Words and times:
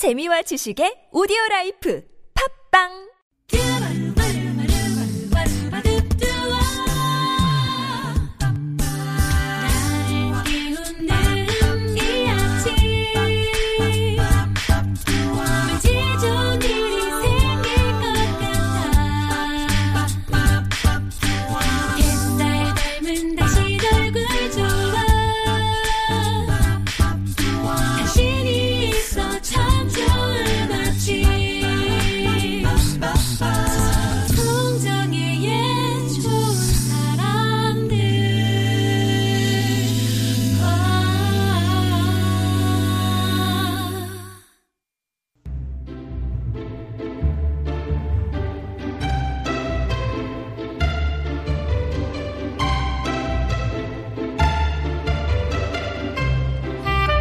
재미와 0.00 0.40
지식의 0.48 1.12
오디오 1.12 1.36
라이프. 1.50 2.00
팝빵 2.32 3.09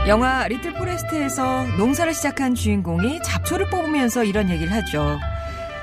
영화 0.10 0.48
리틀 0.48 0.74
포레스트에서 0.74 1.68
농사를 1.78 2.16
시작한 2.16 2.56
주인공이 2.56 3.22
잡초를 3.22 3.70
뽑으면서 3.70 4.24
이런 4.24 4.50
얘기를 4.50 4.74
하죠. 4.74 5.20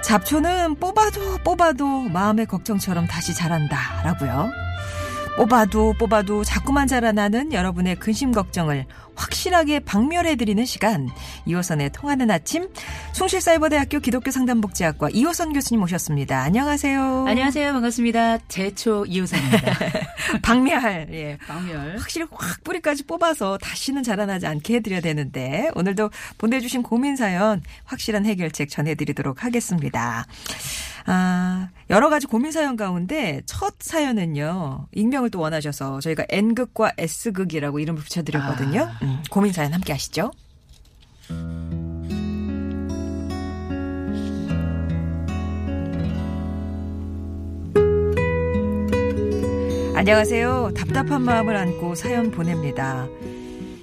잡초는 0.02 0.80
뽑아도 0.80 1.38
뽑아도 1.44 1.86
마음의 2.08 2.46
걱정처럼 2.46 3.06
다시 3.06 3.32
자란다. 3.36 4.02
라고요. 4.02 4.65
뽑아도 5.36 5.92
뽑아도 5.98 6.44
자꾸만 6.44 6.86
자라나는 6.86 7.52
여러분의 7.52 7.96
근심 7.96 8.32
걱정을 8.32 8.86
확실하게 9.14 9.80
박멸해드리는 9.80 10.64
시간. 10.64 11.08
이호선의 11.44 11.90
통하는 11.92 12.30
아침. 12.30 12.68
숭실사이버대학교 13.12 14.00
기독교 14.00 14.30
상담복지학과 14.30 15.10
이호선 15.10 15.52
교수님 15.52 15.80
모셨습니다. 15.80 16.40
안녕하세요. 16.42 17.26
안녕하세요. 17.26 17.72
반갑습니다. 17.72 18.38
제초 18.48 19.04
이호선입니다. 19.06 19.72
박멸. 20.42 21.08
예. 21.12 21.38
박멸. 21.46 21.98
확실히 21.98 22.26
확 22.30 22.64
뿌리까지 22.64 23.04
뽑아서 23.04 23.58
다시는 23.58 24.02
자라나지 24.02 24.46
않게 24.46 24.76
해드려야 24.76 25.00
되는데 25.00 25.70
오늘도 25.74 26.10
보내주신 26.38 26.82
고민 26.82 27.16
사연 27.16 27.62
확실한 27.84 28.24
해결책 28.26 28.68
전해드리도록 28.70 29.44
하겠습니다. 29.44 30.26
아, 31.06 31.68
여러 31.88 32.08
가지 32.10 32.26
고민 32.26 32.50
사연 32.50 32.76
가운데 32.76 33.40
첫 33.46 33.74
사연은요 33.78 34.88
익명을 34.92 35.30
또 35.30 35.38
원하셔서 35.38 36.00
저희가 36.00 36.26
N극과 36.28 36.92
S극이라고 36.98 37.78
이름을 37.78 38.02
붙여드렸거든요. 38.02 38.88
음, 39.02 39.22
고민 39.30 39.52
사연 39.52 39.72
함께 39.72 39.92
하시죠. 39.92 40.32
안녕하세요. 49.94 50.72
답답한 50.76 51.22
마음을 51.22 51.56
안고 51.56 51.94
사연 51.94 52.30
보냅니다. 52.30 53.08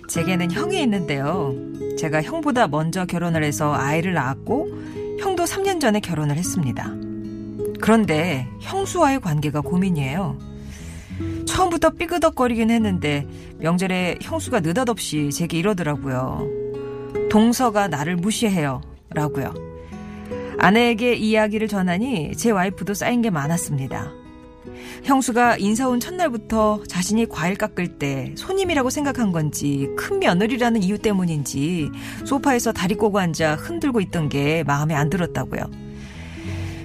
제게는 0.09 0.51
형이 0.51 0.81
있는데요. 0.83 1.55
제가 1.97 2.21
형보다 2.21 2.67
먼저 2.67 3.05
결혼을 3.05 3.43
해서 3.43 3.73
아이를 3.73 4.13
낳았고 4.13 4.67
형도 5.19 5.43
3년 5.45 5.79
전에 5.79 5.99
결혼을 5.99 6.35
했습니다. 6.37 7.02
그런데 7.83 8.47
형수와의 8.61 9.19
관계가 9.19 9.59
고민이에요. 9.59 10.39
처음부터 11.45 11.89
삐그덕거리긴 11.89 12.71
했는데 12.71 13.27
명절에 13.59 14.19
형수가 14.21 14.61
느닷없이 14.61 15.31
제게 15.33 15.57
이러더라고요. 15.57 16.47
동서가 17.29 17.89
나를 17.89 18.15
무시해요. 18.15 18.81
라고요. 19.09 19.53
아내에게 20.59 21.15
이야기를 21.15 21.67
전하니 21.67 22.37
제 22.37 22.51
와이프도 22.51 22.93
쌓인 22.93 23.21
게 23.21 23.29
많았습니다. 23.29 24.13
형수가 25.03 25.57
인사 25.57 25.89
온 25.89 25.99
첫날부터 25.99 26.83
자신이 26.87 27.27
과일 27.27 27.57
깎을 27.57 27.99
때 27.99 28.33
손님이라고 28.37 28.91
생각한 28.91 29.33
건지 29.33 29.89
큰 29.97 30.19
며느리라는 30.19 30.83
이유 30.83 30.97
때문인지 30.97 31.89
소파에서 32.23 32.71
다리 32.71 32.95
꼬고 32.95 33.19
앉아 33.19 33.55
흔들고 33.55 33.99
있던 33.99 34.29
게 34.29 34.63
마음에 34.63 34.95
안 34.95 35.09
들었다고요. 35.09 35.82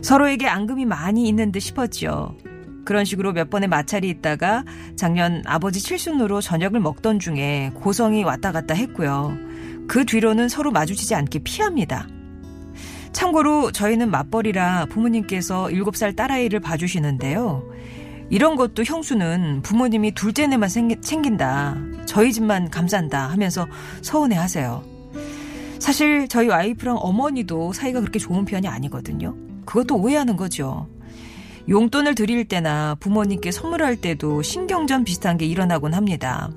서로에게 0.08 0.48
앙금이 0.48 0.86
많이 0.86 1.28
있는 1.28 1.52
듯 1.52 1.60
싶었죠. 1.60 2.34
그런 2.86 3.04
식으로 3.04 3.34
몇 3.34 3.50
번의 3.50 3.68
마찰이 3.68 4.08
있다가 4.08 4.64
작년 4.96 5.42
아버지 5.44 5.80
칠순으로 5.80 6.40
저녁을 6.40 6.80
먹던 6.80 7.18
중에 7.18 7.72
고성이 7.74 8.24
왔다 8.24 8.50
갔다 8.50 8.72
했고요. 8.72 9.36
그 9.86 10.06
뒤로는 10.06 10.48
서로 10.48 10.70
마주치지 10.70 11.14
않게 11.14 11.40
피합니다. 11.40 12.08
참고로 13.12 13.70
저희는 13.70 14.10
맞벌이라 14.10 14.86
부모님께서 14.86 15.66
7살 15.66 16.16
딸아이를 16.16 16.60
봐주시는데요. 16.60 17.62
이런 18.30 18.56
것도 18.56 18.84
형수는 18.84 19.60
부모님이 19.60 20.12
둘째네만 20.12 20.70
생- 20.70 20.98
챙긴다. 21.02 21.76
저희 22.06 22.32
집만 22.32 22.70
감싼다 22.70 23.26
하면서 23.26 23.66
서운해 24.00 24.36
하세요. 24.36 24.82
사실 25.78 26.28
저희 26.28 26.48
와이프랑 26.48 26.96
어머니도 26.98 27.74
사이가 27.74 28.00
그렇게 28.00 28.18
좋은 28.18 28.46
편이 28.46 28.66
아니거든요. 28.68 29.47
그것도 29.68 29.96
오해하는 29.96 30.38
거죠. 30.38 30.88
용돈을 31.68 32.14
드릴 32.14 32.46
때나 32.46 32.94
부모님께 33.00 33.50
선물할 33.50 33.96
때도 33.96 34.40
신경전 34.40 35.04
비슷한 35.04 35.36
게 35.36 35.44
일어나곤 35.44 35.92
합니다. 35.92 36.48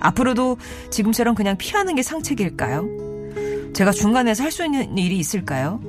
앞으로도 0.00 0.56
지금처럼 0.90 1.36
그냥 1.36 1.56
피하는 1.56 1.94
게 1.94 2.02
상책일까요? 2.02 3.72
제가 3.74 3.92
중간에서 3.92 4.42
할 4.42 4.50
수 4.50 4.64
있는 4.64 4.98
일이 4.98 5.18
있을까요? 5.18 5.80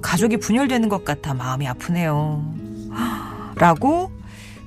가족이 0.00 0.38
분열되는 0.38 0.88
것 0.88 1.04
같아 1.04 1.34
마음이 1.34 1.68
아프네요. 1.68 2.50
라고 3.56 4.10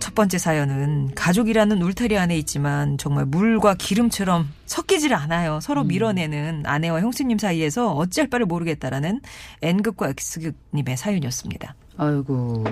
첫 0.04 0.16
번째 0.16 0.38
사연은 0.38 1.16
가족이라는 1.16 1.82
울타리 1.82 2.18
안에 2.18 2.38
있지만 2.40 2.98
정말 2.98 3.24
물과 3.26 3.76
기름처럼 3.76 4.50
섞이질 4.66 5.14
않아요. 5.14 5.62
서로 5.62 5.86
밀어내는 5.86 6.64
아내와 6.66 7.00
형수님 7.00 7.38
사이에서 7.38 7.94
어찌할 7.94 8.30
바를 8.30 8.46
모르겠다라는 8.46 9.22
N극과 9.62 10.10
X극님의 10.10 10.98
사연이었습니다. 10.98 11.76
아이고. 11.96 12.66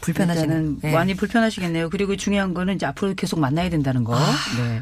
불편하시는 0.00 0.78
네. 0.80 0.92
많이 0.92 1.14
불편하시겠네요. 1.14 1.90
그리고 1.90 2.16
중요한 2.16 2.54
거는 2.54 2.76
이제 2.76 2.86
앞으로 2.86 3.12
계속 3.14 3.38
만나야 3.38 3.68
된다는 3.68 4.02
거. 4.02 4.16
아. 4.16 4.24
네. 4.56 4.80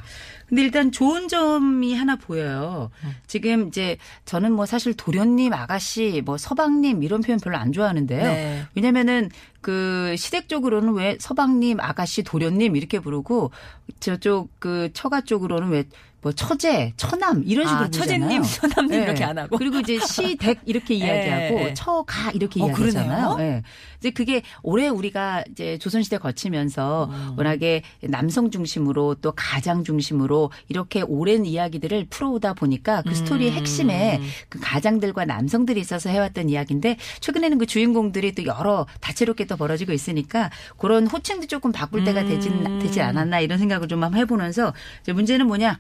근데 0.49 0.63
일단 0.63 0.93
좋은 0.93 1.27
점이 1.27 1.95
하나 1.97 2.17
보여요. 2.17 2.91
지금 3.27 3.69
이제 3.69 3.97
저는 4.27 4.53
뭐 4.53 4.67
사실 4.67 4.95
도련님, 4.95 5.53
아가씨, 5.53 6.23
뭐 6.25 6.37
서방님 6.37 7.03
이런 7.03 7.23
표현 7.23 7.41
별로 7.41 7.57
안 7.57 7.73
좋아하는데요. 7.73 8.23
네. 8.23 8.63
왜냐면은 8.75 9.31
그 9.65 10.15
시댁적으로는 10.19 10.93
왜 10.93 11.17
서방님, 11.19 11.81
아가씨, 11.81 12.23
도련님 12.23 12.77
이렇게 12.77 13.01
부르고 13.01 13.51
저쪽 13.99 14.51
그 14.61 14.91
처가 14.93 15.23
쪽으로는 15.23 15.71
왜 15.71 15.85
뭐 16.25 16.33
처제, 16.33 16.95
처남 16.97 17.43
이런 17.45 17.67
식으로 17.69 17.85
아. 17.85 17.91
처제님, 17.91 18.43
처남님 18.43 18.99
네. 18.99 19.05
이렇게 19.05 19.25
안 19.25 19.37
하고. 19.37 19.59
그리고 19.59 19.81
이제 19.81 19.99
시댁 19.99 20.61
이렇게 20.65 20.95
이야기하고 20.97 21.61
예, 21.61 21.65
예. 21.69 21.75
처가 21.75 22.31
이렇게 22.33 22.63
어, 22.63 22.67
이야기하잖아요. 22.67 23.37
예. 23.41 23.63
이제 23.99 24.11
그게 24.11 24.41
오래 24.63 24.89
우리가 24.89 25.45
이제 25.51 25.77
조선시대 25.77 26.17
거치면서 26.17 27.11
음. 27.13 27.35
워낙에 27.37 27.83
남성 28.01 28.51
중심으로 28.51 29.17
또 29.17 29.33
가장 29.37 29.85
중심으로 29.85 30.51
이렇게 30.69 31.03
오랜 31.03 31.45
이야기들을 31.45 32.07
풀어오다 32.09 32.55
보니까 32.55 33.03
그 33.03 33.15
스토리의 33.15 33.51
음. 33.51 33.57
핵심에 33.57 34.21
그 34.49 34.59
가장들과 34.61 35.27
남성들이 35.27 35.79
있어서 35.79 36.09
해왔던 36.09 36.49
이야기인데 36.49 36.97
최근에는 37.21 37.59
그 37.59 37.67
주인공들이 37.67 38.33
또 38.33 38.47
여러 38.47 38.87
다채롭게 39.03 39.45
또 39.45 39.54
벌어지고 39.57 39.93
있으니까 39.93 40.51
그런 40.79 41.07
호칭도 41.07 41.47
조금 41.47 41.73
바꿀 41.73 42.05
때가 42.05 42.23
음. 42.23 42.29
되진, 42.29 42.79
되지 42.79 43.01
않았나 43.01 43.41
이런 43.41 43.59
생각을 43.59 43.89
좀 43.89 44.03
한번 44.03 44.21
해보면서 44.21 44.73
문제는 45.07 45.47
뭐냐. 45.47 45.79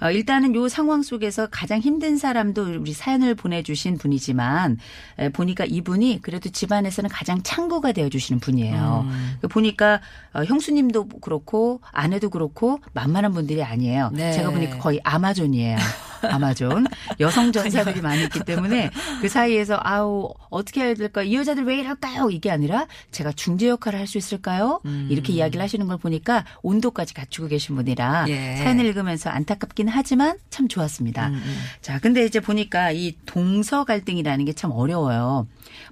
어, 0.00 0.10
일단은 0.10 0.54
요 0.54 0.68
상황 0.68 1.02
속에서 1.02 1.48
가장 1.50 1.80
힘든 1.80 2.16
사람도 2.16 2.80
우리 2.80 2.92
사연을 2.92 3.34
보내주신 3.34 3.98
분이지만 3.98 4.78
에, 5.18 5.28
보니까 5.28 5.64
이분이 5.66 6.20
그래도 6.22 6.48
집안에서는 6.48 7.10
가장 7.10 7.42
창구가 7.42 7.92
되어주시는 7.92 8.40
분이에요. 8.40 9.06
음. 9.06 9.36
그 9.42 9.48
보니까 9.48 10.00
어, 10.32 10.42
형수님도 10.44 11.08
그렇고 11.20 11.80
아내도 11.92 12.30
그렇고 12.30 12.80
만만한 12.94 13.32
분들이 13.32 13.62
아니에요. 13.62 14.10
네. 14.14 14.32
제가 14.32 14.50
보니까 14.50 14.78
거의 14.78 15.00
아마존이에요. 15.04 15.76
아마존 16.22 16.86
여성 17.20 17.52
전사들이 17.52 18.00
많이 18.00 18.22
있기 18.24 18.40
때문에 18.40 18.90
그 19.20 19.28
사이에서 19.28 19.78
아우 19.82 20.32
어떻게 20.50 20.82
해야 20.82 20.94
될까 20.94 21.22
이 21.22 21.34
여자들 21.34 21.64
왜 21.64 21.78
이럴까요 21.78 22.30
이게 22.30 22.50
아니라 22.50 22.86
제가 23.10 23.32
중재 23.32 23.68
역할을 23.68 23.98
할 23.98 24.06
수 24.06 24.18
있을까요 24.18 24.80
이렇게 25.08 25.32
이야기를 25.32 25.62
하시는 25.62 25.86
걸 25.86 25.96
보니까 25.96 26.44
온도까지 26.62 27.14
갖추고 27.14 27.46
계신 27.48 27.76
분이라 27.76 28.26
예. 28.28 28.56
사연을 28.56 28.84
읽으면서 28.86 29.30
안타깝긴 29.30 29.86
하지만 29.88 30.36
참 30.50 30.66
좋았습니다. 30.66 31.28
음, 31.28 31.34
음. 31.34 31.56
자 31.80 31.98
근데 32.00 32.24
이제 32.24 32.40
보니까 32.40 32.90
이 32.90 33.16
동서 33.26 33.84
갈등이라는 33.84 34.44
게 34.44 34.52
참 34.52 34.72
어려워요. 34.72 35.46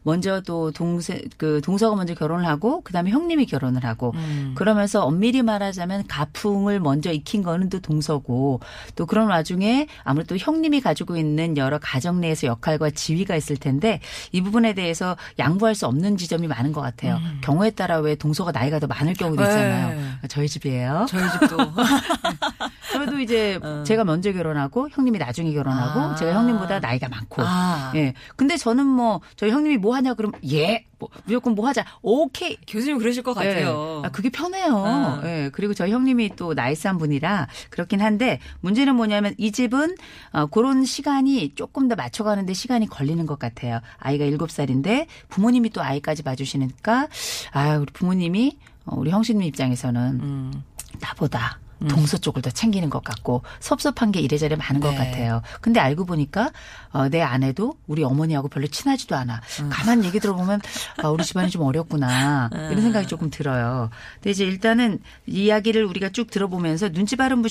먼저 0.08 0.40
또 0.40 0.70
동세 0.70 1.22
그 1.36 1.60
동서가 1.60 1.94
먼저 1.94 2.14
결혼을 2.14 2.46
하고 2.46 2.80
그다음에 2.80 3.10
형님이 3.10 3.44
결혼을 3.44 3.84
하고 3.84 4.12
음. 4.14 4.54
그러면서 4.56 5.04
엄밀히 5.04 5.42
말하자면 5.42 6.06
가풍을 6.06 6.80
먼저 6.80 7.12
익힌 7.12 7.42
거는 7.42 7.68
또 7.68 7.78
동서고 7.80 8.60
또 8.96 9.04
그런 9.04 9.28
와중에 9.28 9.86
아무래도 10.04 10.38
형님이 10.38 10.80
가지고 10.80 11.18
있는 11.18 11.58
여러 11.58 11.78
가정 11.78 12.22
내에서 12.22 12.46
역할과 12.46 12.88
지위가 12.88 13.36
있을 13.36 13.58
텐데 13.58 14.00
이 14.32 14.40
부분에 14.40 14.72
대해서 14.72 15.14
양보할 15.38 15.74
수 15.74 15.86
없는 15.86 16.16
지점이 16.16 16.46
많은 16.46 16.72
것 16.72 16.80
같아요. 16.80 17.20
경우에 17.42 17.68
따라 17.70 17.98
왜 17.98 18.14
동서가 18.14 18.50
나이가 18.50 18.78
더 18.78 18.86
많을 18.86 19.12
경우도 19.12 19.42
있잖아요. 19.42 19.88
음. 19.88 20.18
네. 20.22 20.28
저희 20.28 20.48
집이에요. 20.48 21.04
저희 21.06 21.22
집도 21.32 21.56
저도 23.06 23.20
이제 23.20 23.58
어. 23.62 23.82
제가 23.84 24.04
먼저 24.04 24.32
결혼하고 24.32 24.88
형님이 24.90 25.18
나중에 25.18 25.52
결혼하고 25.52 26.00
아. 26.00 26.14
제가 26.14 26.34
형님보다 26.34 26.80
나이가 26.80 27.08
많고 27.08 27.42
아. 27.44 27.92
예. 27.94 28.14
근데 28.36 28.56
저는 28.56 28.86
뭐 28.86 29.20
저희 29.36 29.50
형님이 29.50 29.78
뭐 29.78 29.94
하냐 29.94 30.14
그럼 30.14 30.32
예. 30.50 30.84
뭐 30.98 31.08
무조건 31.24 31.54
뭐 31.54 31.66
하자. 31.68 31.84
오케이. 32.02 32.56
교수님 32.66 32.98
그러실 32.98 33.22
것 33.22 33.34
같아요. 33.34 34.00
예. 34.02 34.06
아, 34.06 34.10
그게 34.10 34.30
편해요. 34.30 34.74
어. 34.74 35.20
예. 35.24 35.50
그리고 35.52 35.74
저희 35.74 35.92
형님이 35.92 36.36
또 36.36 36.54
나이스한 36.54 36.98
분이라 36.98 37.48
그렇긴 37.70 38.00
한데 38.00 38.40
문제는 38.60 38.96
뭐냐면 38.96 39.34
이 39.38 39.52
집은 39.52 39.94
어, 40.32 40.46
그런 40.46 40.84
시간이 40.84 41.54
조금 41.54 41.88
더 41.88 41.94
맞춰가는데 41.94 42.52
시간이 42.52 42.88
걸리는 42.88 43.24
것 43.26 43.38
같아요. 43.38 43.80
아이가 43.98 44.24
7살인데 44.24 45.06
부모님이 45.28 45.70
또 45.70 45.82
아이까지 45.82 46.22
봐주시니까 46.22 47.08
아 47.52 47.76
우리 47.76 47.92
부모님이 47.92 48.58
어, 48.84 48.96
우리 48.96 49.10
형수님 49.10 49.42
입장에서는 49.42 50.20
음. 50.20 50.62
나보다 51.00 51.60
동서 51.86 52.16
쪽을 52.16 52.42
더 52.42 52.50
챙기는 52.50 52.90
것 52.90 53.04
같고 53.04 53.42
섭섭한 53.60 54.10
게 54.10 54.20
이래저래 54.20 54.56
많은 54.56 54.80
것 54.80 54.90
네. 54.90 54.96
같아요. 54.96 55.42
근데 55.60 55.80
알고 55.80 56.06
보니까 56.06 56.50
어, 56.90 57.08
내 57.08 57.20
아내도 57.20 57.74
우리 57.86 58.02
어머니하고 58.02 58.48
별로 58.48 58.66
친하지도 58.66 59.14
않아. 59.14 59.40
음. 59.60 59.70
가만 59.70 60.04
얘기 60.04 60.18
들어보면 60.18 60.60
아, 61.02 61.08
우리 61.08 61.24
집안이 61.24 61.50
좀 61.50 61.62
어렵구나 61.62 62.50
음. 62.52 62.68
이런 62.70 62.82
생각이 62.82 63.06
조금 63.06 63.30
들어요. 63.30 63.90
근데 64.14 64.30
이제 64.30 64.44
일단은 64.44 64.98
이야기를 65.26 65.84
우리가 65.84 66.08
쭉 66.10 66.30
들어보면서 66.30 66.88
눈치 66.90 67.16
바른 67.16 67.42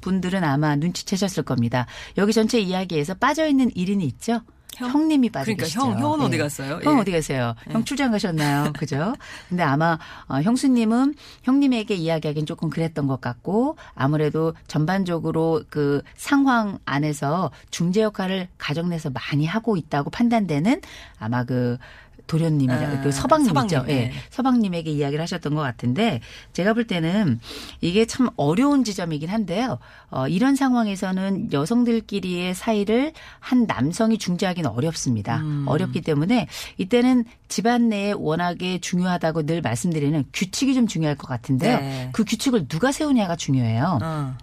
분들은 0.00 0.44
아마 0.44 0.76
눈치채셨을 0.76 1.42
겁니다. 1.42 1.86
여기 2.16 2.32
전체 2.32 2.58
이야기에서 2.58 3.14
빠져 3.14 3.46
있는 3.46 3.70
1인이 3.70 4.02
있죠. 4.02 4.40
형? 4.76 4.90
형님이 4.90 5.30
빠져 5.30 5.44
그러니까 5.46 5.64
계시죠. 5.64 5.80
형, 5.80 5.98
형은 5.98 6.20
예. 6.20 6.24
어디 6.24 6.38
갔어요? 6.38 6.80
형 6.82 6.96
예. 6.96 7.00
어디 7.00 7.10
계세요? 7.10 7.54
형 7.70 7.84
출장 7.84 8.10
가셨나요? 8.10 8.72
그죠? 8.78 9.14
근데 9.48 9.62
아마 9.62 9.98
어, 10.28 10.40
형수님은 10.40 11.14
형님에게 11.42 11.94
이야기하기는 11.94 12.46
조금 12.46 12.70
그랬던 12.70 13.06
것 13.06 13.20
같고 13.20 13.76
아무래도 13.94 14.54
전반적으로 14.66 15.62
그 15.70 16.02
상황 16.16 16.78
안에서 16.84 17.50
중재 17.70 18.02
역할을 18.02 18.48
가정 18.58 18.88
내에서 18.88 19.10
많이 19.10 19.46
하고 19.46 19.76
있다고 19.76 20.10
판단되는 20.10 20.80
아마 21.18 21.44
그 21.44 21.78
도련님이라 22.26 22.74
아, 22.74 23.00
그 23.02 23.12
서방님이죠. 23.12 23.54
서방님, 23.54 23.90
예. 23.90 23.94
네. 24.06 24.12
서방님에게 24.30 24.90
이야기를 24.90 25.22
하셨던 25.22 25.54
것 25.54 25.60
같은데 25.60 26.20
제가 26.52 26.74
볼 26.74 26.86
때는 26.86 27.40
이게 27.80 28.06
참 28.06 28.28
어려운 28.36 28.84
지점이긴 28.84 29.28
한데요. 29.28 29.78
어, 30.10 30.26
이런 30.28 30.56
상황에서는 30.56 31.52
여성들끼리의 31.52 32.54
사이를 32.54 33.12
한 33.40 33.66
남성이 33.66 34.18
중재하기는 34.18 34.70
어렵습니다. 34.70 35.38
음. 35.38 35.64
어렵기 35.68 36.00
때문에 36.00 36.48
이때는 36.78 37.24
집안 37.48 37.88
내에 37.88 38.12
워낙에 38.12 38.78
중요하다고 38.78 39.46
늘 39.46 39.60
말씀드리는 39.60 40.24
규칙이 40.32 40.74
좀 40.74 40.86
중요할 40.86 41.16
것 41.16 41.26
같은데요. 41.28 41.78
네. 41.78 42.08
그 42.12 42.24
규칙을 42.24 42.68
누가 42.68 42.90
세우냐가 42.92 43.36
중요해요. 43.36 43.98
어. 44.02 44.36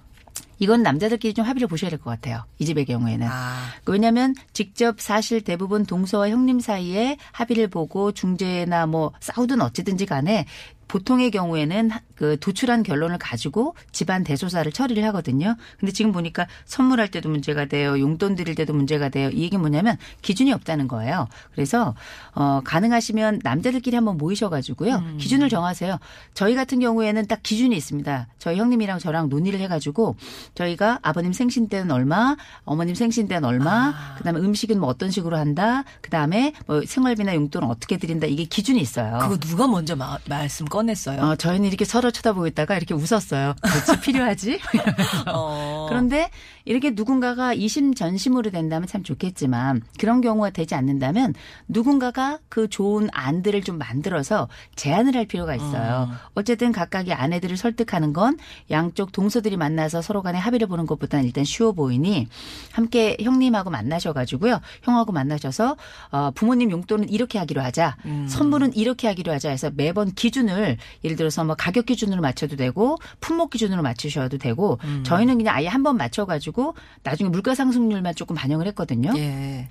이건 0.62 0.84
남자들끼리 0.84 1.34
좀 1.34 1.44
합의를 1.44 1.68
보셔야 1.68 1.90
될 1.90 1.98
것 2.00 2.12
같아요. 2.12 2.44
이 2.60 2.66
집의 2.66 2.86
경우에는. 2.86 3.28
아. 3.30 3.72
왜냐하면 3.88 4.36
직접 4.54 5.02
사실 5.02 5.42
대부분 5.42 5.86
동서와 5.86 6.30
형님 6.30 6.60
사이에 6.60 7.18
합의를 7.32 7.68
보고 7.68 8.12
중재나 8.12 8.86
뭐 8.86 9.12
싸우든 9.20 9.60
어찌든지 9.60 10.06
간에 10.06 10.46
보통의 10.88 11.32
경우에는 11.32 11.90
하- 11.90 12.02
그 12.22 12.38
도출한 12.40 12.84
결론을 12.84 13.18
가지고 13.18 13.74
집안 13.92 14.24
대소사를 14.24 14.72
처리를 14.72 15.04
하거든요. 15.06 15.56
근데 15.80 15.92
지금 15.92 16.12
보니까 16.12 16.46
선물할 16.66 17.08
때도 17.10 17.30
문제가 17.30 17.66
돼요. 17.66 18.00
용돈 18.00 18.36
드릴 18.36 18.54
때도 18.54 18.74
문제가 18.74 19.10
돼요. 19.10 19.32
이 19.32 19.42
얘기 19.42 19.58
뭐냐면 19.58 19.98
기준이 20.22 20.54
없다는 20.54 20.88
거예요. 20.88 21.28
그래서 21.56 21.96
어 22.36 22.62
가능하시면 22.64 23.40
남자들끼리 23.44 23.96
한번 23.96 24.20
모이셔 24.20 24.50
가지고요. 24.50 25.02
기준을 25.18 25.50
정하세요. 25.50 25.98
저희 26.36 26.54
같은 26.54 26.80
경우에는 26.80 27.26
딱 27.26 27.42
기준이 27.42 27.76
있습니다. 27.76 28.28
저희 28.38 28.60
형님이랑 28.60 29.00
저랑 29.00 29.30
논의를 29.30 29.60
해 29.60 29.68
가지고 29.68 30.16
저희가 30.54 31.00
아버님 31.02 31.34
생신 31.34 31.70
때는 31.70 31.90
얼마, 31.90 32.36
어머님 32.66 32.94
생신 32.94 33.28
때는 33.28 33.46
얼마, 33.50 33.96
그다음에 34.20 34.40
음식은 34.42 34.80
뭐 34.80 34.90
어떤 34.90 35.10
식으로 35.10 35.38
한다, 35.38 35.86
그다음에 36.02 36.54
뭐 36.68 36.84
생활비나 36.86 37.34
용돈은 37.34 37.68
어떻게 37.68 37.98
드린다 37.98 38.28
이게 38.28 38.44
기준이 38.44 38.80
있어요. 38.80 39.18
그거 39.24 39.38
누가 39.38 39.66
먼저 39.68 39.96
마- 39.96 40.20
말씀 40.28 40.68
꺼냈어요? 40.68 41.20
어, 41.22 41.36
저희는 41.36 41.68
이렇게 41.68 41.84
서로 41.84 42.11
쳐다보고 42.12 42.48
있다가 42.48 42.76
이렇게 42.78 42.94
웃었어요. 42.94 43.56
그렇지 43.62 44.02
필요하지? 44.02 44.60
어. 45.34 45.88
그런데 45.90 46.30
이렇게 46.66 46.92
누군가가 46.92 47.54
이심전심으로 47.54 48.52
된다면 48.52 48.88
참 48.88 49.04
좋겠지만 49.04 49.82
그런 50.00 50.22
경우가 50.22 50.52
되지 50.52 50.76
않는다면 50.76 51.34
누군가가 51.68 52.40
그 52.50 52.68
좋은 52.70 53.10
안들을 53.12 53.62
좀 53.64 53.78
만들어서 53.78 54.48
제안을 54.76 55.16
할 55.16 55.26
필요가 55.26 55.56
있어요. 55.56 56.10
어 56.36 56.42
쨌든 56.44 56.72
각각의 56.72 57.14
아내들을 57.14 57.56
설득하는 57.56 58.14
건 58.14 58.38
양쪽 58.72 59.12
동서들이 59.12 59.58
만나서 59.58 60.02
서로 60.02 60.22
간에 60.22 60.38
합의를 60.38 60.68
보는 60.68 60.86
것보다는 60.86 61.26
일단 61.26 61.44
쉬워 61.44 61.72
보이니 61.72 62.28
함께 62.72 63.16
형님하고 63.22 63.70
만나셔가지고요. 63.70 64.60
형하고 64.82 65.12
만나셔서 65.12 65.78
어, 66.12 66.32
부모님 66.34 66.72
용돈은 66.72 67.10
이렇게 67.10 67.38
하기로 67.40 67.62
하자. 67.62 67.96
선물은 68.28 68.76
이렇게 68.76 69.08
하기로 69.08 69.32
하자 69.34 69.50
해서 69.50 69.72
매번 69.74 70.12
기준을 70.14 70.78
예를 71.04 71.16
들어서 71.16 71.44
뭐 71.44 71.56
가격 71.56 71.86
기준 71.86 72.01
으로 72.10 72.22
맞춰도 72.22 72.56
되고 72.56 72.98
품목 73.20 73.50
기준으로 73.52 73.82
맞추셔도 73.82 74.38
되고 74.38 74.80
저희는 75.04 75.38
그냥 75.38 75.56
아예 75.56 75.68
한 75.68 75.82
번 75.82 75.98
맞춰가지고 75.98 76.76
나중에 77.04 77.30
물가 77.30 77.56
상승률만 77.56 78.14
조금 78.16 78.36
반영을 78.36 78.68
했거든요. 78.68 79.14
예. 79.18 79.70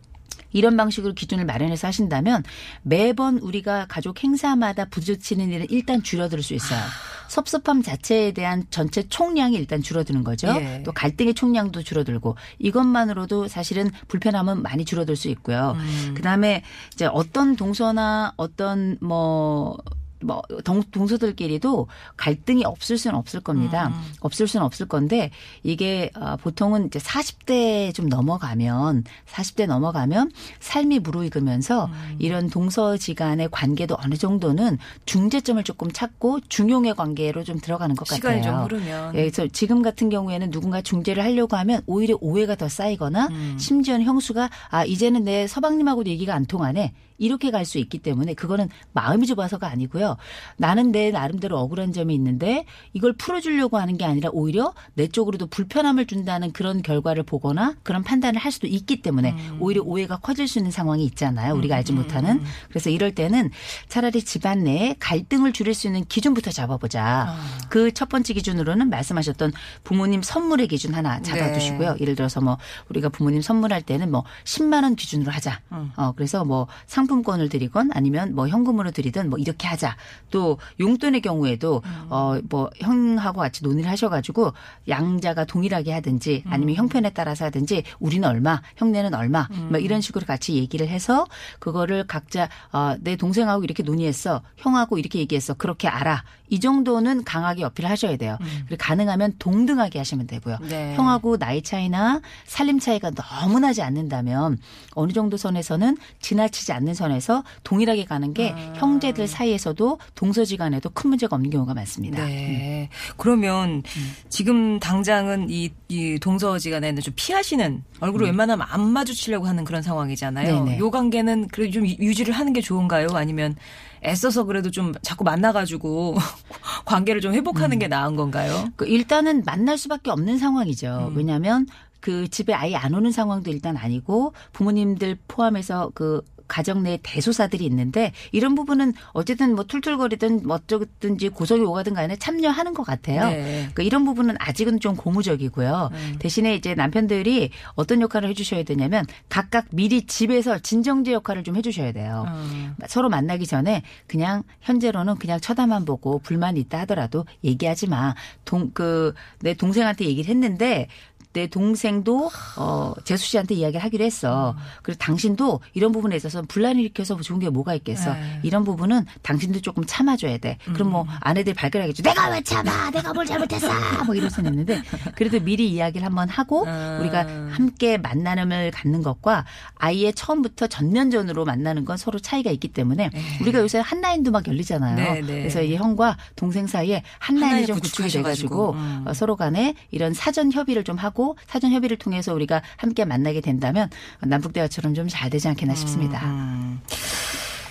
이런 0.53 0.77
방식으로 0.77 1.15
기준을 1.15 1.45
마련해서 1.45 1.87
하신다면 1.87 2.43
매번 2.83 3.39
우리가 3.39 3.87
가족 3.89 4.25
행사마다 4.25 4.87
부딪히는 4.87 5.51
일은 5.51 5.67
일단 5.71 6.03
줄어들 6.03 6.43
수 6.43 6.55
있어요. 6.55 6.81
섭섭함 7.29 7.83
자체에 7.85 8.33
대한 8.33 8.65
전체 8.71 9.05
총량이 9.09 9.55
일단 9.55 9.81
줄어드는 9.81 10.25
거죠. 10.25 10.49
예. 10.49 10.83
또 10.85 10.91
갈등의 10.91 11.35
총량도 11.35 11.85
줄어들고 11.85 12.35
이것만으로도 12.59 13.47
사실은 13.47 13.89
불편함은 14.09 14.63
많이 14.63 14.85
줄어들 14.85 15.15
수 15.15 15.29
있고요. 15.29 15.77
그다음에 16.15 16.65
이제 16.93 17.07
어떤 17.07 17.55
동서나 17.55 18.33
어떤 18.37 18.99
뭐 19.01 19.79
뭐 20.23 20.43
동, 20.65 20.83
동서들끼리도 20.83 21.89
갈등이 22.17 22.65
없을 22.65 22.99
수는 22.99 23.17
없을 23.17 23.41
겁니다. 23.41 23.93
없을 24.21 24.47
수는 24.47 24.65
없을 24.65 24.87
건데 24.87 25.31
이게 25.63 26.11
어, 26.15 26.37
보통은 26.37 26.87
이제 26.87 26.99
40대 26.99 27.95
좀 27.95 28.09
넘어가면 28.09 29.05
40대 29.27 29.67
넘어가면 29.67 30.31
삶이 30.61 31.01
무르익으면서 31.01 31.91
이런 32.19 32.51
동서지간의 32.51 33.49
관계도 33.51 33.97
어느 34.03 34.15
정도는 34.15 34.79
중재점을 35.07 35.63
조금 35.65 35.91
찾고 35.91 36.41
중용의 36.49 36.95
관계로 36.95 37.45
좀 37.45 37.59
들어가는 37.59 37.97
것 37.97 38.07
시간이 38.09 38.43
좀 38.43 38.53
같아요. 38.53 38.65
흐르면. 38.67 39.15
예, 39.15 39.23
그래서 39.23 39.47
지금 39.49 39.83
같은 39.83 40.11
경우에는 40.11 40.51
누군가 40.51 40.83
중재를 40.83 41.23
하려고 41.23 41.57
하면 41.57 41.83
오히려 41.87 42.17
오해가 42.21 42.55
더 42.55 42.69
쌓이거나 42.69 43.29
음. 43.29 43.57
심지어는 43.59 44.05
형수가 44.05 44.51
아 44.69 44.85
이제는 44.85 45.25
내 45.25 45.47
서방님하고도 45.47 46.11
얘기가 46.11 46.35
안 46.35 46.47
통하네. 46.47 46.93
이렇게 47.21 47.51
갈 47.53 47.61
수 47.71 47.79
있기 47.79 47.99
때문에 47.99 48.35
그거는 48.35 48.69
마음이 48.95 49.27
좁아서가 49.27 49.69
아니고요. 49.69 50.17
나는 50.57 50.91
내 50.91 51.11
나름대로 51.13 51.59
억울한 51.59 51.93
점이 51.93 52.13
있는데 52.15 52.65
이걸 52.95 53.13
풀어주려고 53.13 53.79
하는 53.79 53.97
게 53.99 54.05
아니라 54.05 54.31
오히려 54.33 54.73
내 54.95 55.07
쪽으로도 55.07 55.47
불편함을 55.49 56.07
준다는 56.07 56.51
그런 56.53 56.83
결과를 56.83 57.23
보거나 57.23 57.77
그런 57.85 58.03
판단을 58.03 58.41
할 58.41 58.51
수도 58.51 58.67
있기 58.67 59.03
때문에 59.03 59.33
음. 59.33 59.59
오히려 59.61 59.83
오해가 59.83 60.17
커질 60.17 60.49
수 60.49 60.59
있는 60.59 60.71
상황이 60.73 61.05
있잖아요. 61.05 61.55
우리가 61.55 61.77
알지 61.77 61.93
못하는. 61.93 62.43
그래서 62.71 62.89
이럴 62.91 63.15
때는 63.15 63.51
차라리 63.89 64.23
집안 64.25 64.65
내에 64.65 64.97
갈등을 64.99 65.53
줄일 65.53 65.75
수 65.75 65.87
있는 65.87 66.05
기준부터 66.07 66.51
잡아보자. 66.51 67.27
아. 67.29 67.59
그첫 67.69 68.09
번째 68.09 68.33
기준으로는 68.35 68.89
말씀하셨던 68.89 69.53
부모님 69.85 70.23
선물의 70.23 70.67
기준 70.67 70.95
하나 70.95 71.21
잡아두시고요. 71.23 71.97
예를 72.01 72.17
들어서 72.17 72.41
뭐 72.41 72.57
우리가 72.89 73.11
부모님 73.11 73.43
선물할 73.43 73.83
때는 73.83 74.11
뭐 74.11 74.25
10만 74.45 74.83
원 74.83 74.97
기준으로 74.97 75.31
하자. 75.31 75.61
어 75.97 76.13
그래서 76.17 76.45
뭐 76.45 76.67
상품 76.87 77.10
권을 77.23 77.49
드리건 77.49 77.91
아니면 77.93 78.35
뭐 78.35 78.49
현금으로 78.49 78.93
드리든 78.93 79.29
뭐 79.29 79.39
이렇게 79.39 79.67
하자. 79.67 79.97
또 80.31 80.59
용돈의 80.79 81.21
경우에도 81.21 81.83
음. 81.85 82.07
어뭐 82.09 82.71
형하고 82.81 83.41
같이 83.41 83.65
논의를 83.65 83.91
하셔가지고 83.91 84.53
양자가 84.89 85.45
동일하게 85.45 85.93
하든지 85.93 86.45
음. 86.47 86.53
아니면 86.53 86.77
형편에 86.77 87.11
따라서 87.11 87.45
하든지 87.47 87.83
우리는 87.99 88.27
얼마, 88.27 88.63
형네는 88.77 89.15
얼마, 89.15 89.49
음. 89.51 89.69
뭐 89.71 89.79
이런 89.79 90.01
식으로 90.01 90.25
같이 90.25 90.55
얘기를 90.55 90.89
해서 90.89 91.27
그거를 91.59 92.07
각자 92.07 92.49
어, 92.73 92.95
내 93.01 93.17
동생하고 93.17 93.65
이렇게 93.65 93.83
논의했어, 93.83 94.43
형하고 94.57 94.99
이렇게 94.99 95.19
얘기했어, 95.19 95.55
그렇게 95.55 95.89
알아. 95.89 96.23
이 96.53 96.59
정도는 96.59 97.23
강하게 97.23 97.63
어필을 97.65 97.89
하셔야 97.89 98.17
돼요. 98.17 98.37
그리고 98.67 98.77
가능하면 98.85 99.35
동등하게 99.39 99.99
하시면 99.99 100.27
되고요. 100.27 100.59
음. 100.63 100.69
네. 100.69 100.95
형하고 100.97 101.37
나이 101.37 101.63
차이나 101.63 102.21
살림 102.45 102.81
차이가 102.81 103.11
너무 103.11 103.61
나지 103.61 103.83
않는다면 103.83 104.59
어느 104.95 105.13
정도 105.13 105.37
선에서는 105.37 105.97
지나치지 106.21 106.73
않는 106.73 106.95
선에서 107.01 107.43
동일하게 107.65 108.05
가는 108.05 108.35
게 108.35 108.53
아. 108.55 108.73
형제들 108.77 109.27
사이에서도 109.27 109.99
동서지간에도 110.15 110.91
큰 110.91 111.11
문제가 111.11 111.35
없는 111.37 111.51
경우가 111.51 111.75
많습니다. 111.75 112.25
네. 112.25 112.91
그러면 113.17 113.83
음. 113.97 114.13
지금 114.29 114.79
당장은 114.79 115.49
이, 115.49 115.71
이 115.89 116.19
동서지간에는 116.21 117.03
좀 117.03 117.15
피하시는 117.17 117.83
얼굴을 118.01 118.27
웬만하면 118.27 118.67
안 118.69 118.83
마주치려고 118.83 119.47
하는 119.47 119.65
그런 119.65 119.83
상황이잖아요. 119.83 120.61
음. 120.61 120.65
네네. 120.67 120.79
요 120.79 120.91
관계는 120.91 121.49
그래도 121.49 121.73
좀 121.73 121.87
유지를 121.87 122.35
하는 122.35 122.53
게 122.53 122.61
좋은가요? 122.61 123.09
아니면 123.15 123.57
애써서 124.05 124.45
그래도 124.45 124.71
좀 124.71 124.93
자꾸 125.03 125.25
만나가지고 125.25 126.17
관계를 126.85 127.21
좀 127.21 127.33
회복하는 127.33 127.77
음. 127.77 127.79
게 127.79 127.89
나은 127.89 128.17
건가요? 128.17 128.69
그 128.77 128.87
일단은 128.87 129.43
만날 129.45 129.79
수밖에 129.79 130.11
없는 130.11 130.39
상황이죠. 130.39 131.11
음. 131.13 131.17
왜냐하면 131.17 131.67
그 132.01 132.29
집에 132.29 132.55
아예 132.55 132.75
안 132.77 132.95
오는 132.95 133.13
상황도 133.13 133.51
일단 133.51 133.77
아니고 133.77 134.33
부모님들 134.53 135.19
포함해서 135.29 135.93
그 135.95 136.23
가정 136.51 136.83
내 136.83 136.99
대소사들이 137.03 137.65
있는데 137.65 138.13
이런 138.33 138.55
부분은 138.55 138.93
어쨌든 139.13 139.55
뭐 139.55 139.65
툴툴거리든 139.65 140.43
뭐 140.47 140.57
어쩌든지 140.57 141.29
고성이 141.31 141.63
오가든 141.63 141.95
간에 141.95 142.17
참여하는 142.17 142.75
것 142.75 142.83
같아요. 142.83 143.31
네. 143.31 143.43
그러니까 143.61 143.83
이런 143.85 144.05
부분은 144.05 144.35
아직은 144.39 144.81
좀 144.81 144.97
고무적이고요. 144.97 145.91
음. 145.93 146.17
대신에 146.19 146.57
이제 146.57 146.75
남편들이 146.75 147.51
어떤 147.77 148.01
역할을 148.01 148.29
해주셔야 148.31 148.65
되냐면 148.65 149.07
각각 149.29 149.67
미리 149.71 150.07
집에서 150.07 150.59
진정제 150.59 151.13
역할을 151.13 151.45
좀 151.45 151.55
해주셔야 151.57 151.93
돼요. 151.93 152.25
어. 152.29 152.75
서로 152.89 153.09
만나기 153.09 153.47
전에 153.47 153.83
그냥 154.09 154.43
현재로는 154.61 155.17
그냥 155.17 155.39
쳐다만 155.41 155.85
보고 155.85 156.19
불만 156.19 156.57
있다 156.57 156.81
하더라도 156.81 157.25
얘기하지 157.45 157.89
마. 157.89 158.15
동, 158.45 158.73
그, 158.75 159.15
내 159.41 159.55
동생한테 159.55 160.05
얘기를 160.05 160.29
했는데 160.29 160.89
내 161.33 161.47
동생도 161.47 162.31
어 162.57 162.95
재수 163.05 163.27
씨한테 163.27 163.55
이야기를 163.55 163.83
하기로 163.85 164.05
했어. 164.05 164.57
그래서 164.83 164.99
당신도 164.99 165.61
이런 165.75 165.93
부분에 165.93 166.17
있어서 166.17 166.43
분란을 166.43 166.81
일으켜서 166.81 167.17
좋은 167.21 167.39
게 167.39 167.49
뭐가 167.49 167.75
있겠어. 167.75 168.15
네. 168.15 168.41
이런 168.43 168.65
부분은 168.65 169.07
당신도 169.23 169.61
조금 169.61 169.85
참아줘야 169.87 170.39
돼. 170.39 170.59
그럼 170.73 170.91
뭐 170.91 171.07
아내들 171.21 171.55
발끈하겠죠. 171.55 172.03
내가 172.03 172.31
왜 172.31 172.43
참아? 172.43 172.91
내가 172.91 173.13
뭘 173.13 173.27
잘못했어? 173.27 173.69
뭐 174.07 174.15
이럴 174.15 174.31
수는 174.31 174.53
있는데 174.53 174.83
그래도 175.15 175.39
미리 175.41 175.71
이야기를 175.71 176.05
한번 176.05 176.29
하고 176.29 176.65
아. 176.67 176.99
우리가 177.01 177.27
함께 177.51 177.97
만남을 177.99 178.73
갖는 178.73 179.03
것과 179.03 179.45
아이의 179.77 180.15
처음부터 180.15 180.67
전면전으로 180.67 181.45
만나는 181.45 181.85
건 181.85 181.97
서로 181.97 182.19
차이가 182.19 182.51
있기 182.51 182.69
때문에 182.69 183.11
우리가 183.41 183.61
요새 183.61 183.79
한 183.79 184.01
라인도 184.01 184.31
막 184.31 184.47
열리잖아요. 184.49 184.97
네, 184.97 185.21
네. 185.21 185.27
그래서 185.27 185.63
이 185.63 185.77
형과 185.77 186.17
동생 186.35 186.67
사이에 186.67 187.03
한 187.19 187.37
라인이 187.37 187.51
한라인을 187.51 187.67
좀 187.67 187.79
구축이 187.81 188.09
돼가지고 188.09 188.73
음. 188.73 189.05
어, 189.07 189.15
서로 189.15 189.37
간에 189.37 189.75
이런 189.91 190.15
사전 190.15 190.51
협의를 190.51 190.85
좀 190.85 190.97
하고 190.97 191.20
사전 191.47 191.73
협의를 191.73 191.97
통해서 191.99 192.35
우리가 192.35 192.63
함께 192.77 193.05
만나게 193.05 193.41
된다면 193.41 193.89
남북 194.21 194.53
대화처럼 194.53 194.95
좀 194.95 195.09
잘 195.09 195.29
되지 195.31 195.49
않겠나 195.49 195.75
싶습니다. 195.75 196.25
음. 196.25 196.81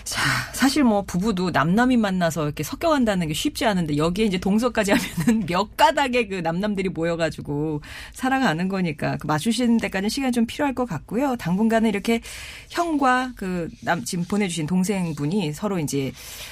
자, 0.10 0.22
사실 0.54 0.84
뭐 0.84 1.04
부부도 1.04 1.52
남남이 1.52 1.98
만나서 1.98 2.46
이렇게 2.46 2.64
섞여간다는 2.64 3.28
게 3.28 3.34
쉽지 3.34 3.66
않은데 3.66 3.98
여기에 3.98 4.26
이제 4.26 4.38
동서까지 4.40 4.92
하면은 4.92 5.46
몇 5.50 5.76
가닥의 5.78 6.30
그 6.30 6.36
남남들이 6.36 6.90
모여가지고 6.90 7.82
살아가는 8.14 8.68
거니까 8.68 9.18
그 9.18 9.28
맞추시는 9.28 9.78
데까지는 9.78 10.10
시간이 10.10 10.32
좀 10.32 10.46
필요할 10.46 10.74
것 10.76 10.88
같고요. 10.88 11.36
당분간은 11.38 11.90
이렇게 11.90 12.22
형과 12.70 13.32
그 13.36 13.70
남 13.82 14.04
지금 14.04 14.26
보내주신 14.26 14.68
동생분이 14.68 15.54
서로 15.54 15.80
이제 15.80 16.12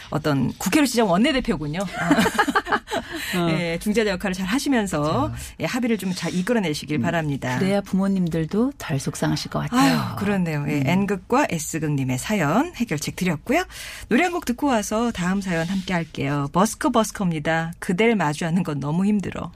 어떤 0.09 0.53
국회로 0.53 0.85
시작 0.85 1.05
원내대표군요. 1.09 1.79
예, 3.49 3.77
중재자 3.79 4.11
역할을 4.11 4.33
잘 4.33 4.45
하시면서 4.47 5.31
예, 5.59 5.65
합의를 5.65 5.97
좀 5.97 6.07
잘 6.17 6.33
이끌어내시길 6.33 6.99
바랍니다. 6.99 7.59
그래야 7.59 7.81
부모님들도 7.81 8.71
덜 8.77 8.97
속상하실 8.99 9.51
것 9.51 9.59
같아요. 9.59 9.99
아유, 9.99 10.15
그렇네요. 10.17 10.65
예, 10.69 10.81
N극과 10.85 11.47
S극님의 11.49 12.17
사연 12.17 12.73
해결책 12.75 13.15
드렸고 13.17 13.46
요. 13.55 13.65
노래 14.09 14.23
한 14.23 14.31
곡 14.33 14.45
듣고 14.45 14.67
와서 14.67 15.11
다음 15.11 15.41
사연 15.41 15.67
함께 15.67 15.93
할게요. 15.93 16.47
버스커 16.53 16.89
버스커입니다. 16.91 17.73
그댈 17.79 18.15
마주하는 18.15 18.63
건 18.63 18.79
너무 18.79 19.05
힘들어. 19.05 19.51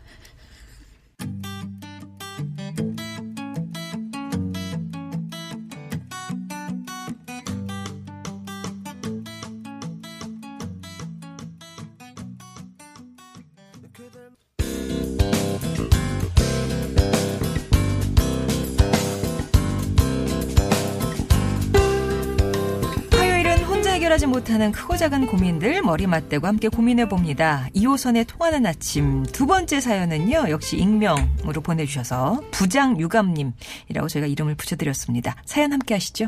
못하는 24.52 24.74
크고 24.74 24.98
작은 24.98 25.28
고민들 25.28 25.82
머리 25.82 26.08
맞대고 26.08 26.46
함께 26.46 26.68
고민해 26.68 27.08
봅니다. 27.08 27.68
2호선의 27.74 28.28
통하는 28.28 28.66
아침 28.66 29.24
두 29.24 29.46
번째 29.46 29.80
사연은요. 29.80 30.50
역시 30.50 30.76
익명으로 30.78 31.62
보내주셔서 31.62 32.42
부장 32.52 33.00
유감님이라고 33.00 34.10
저희가 34.10 34.28
이름을 34.28 34.56
붙여드렸습니다. 34.56 35.38
사연 35.46 35.72
함께 35.72 35.94
하시죠. 35.94 36.28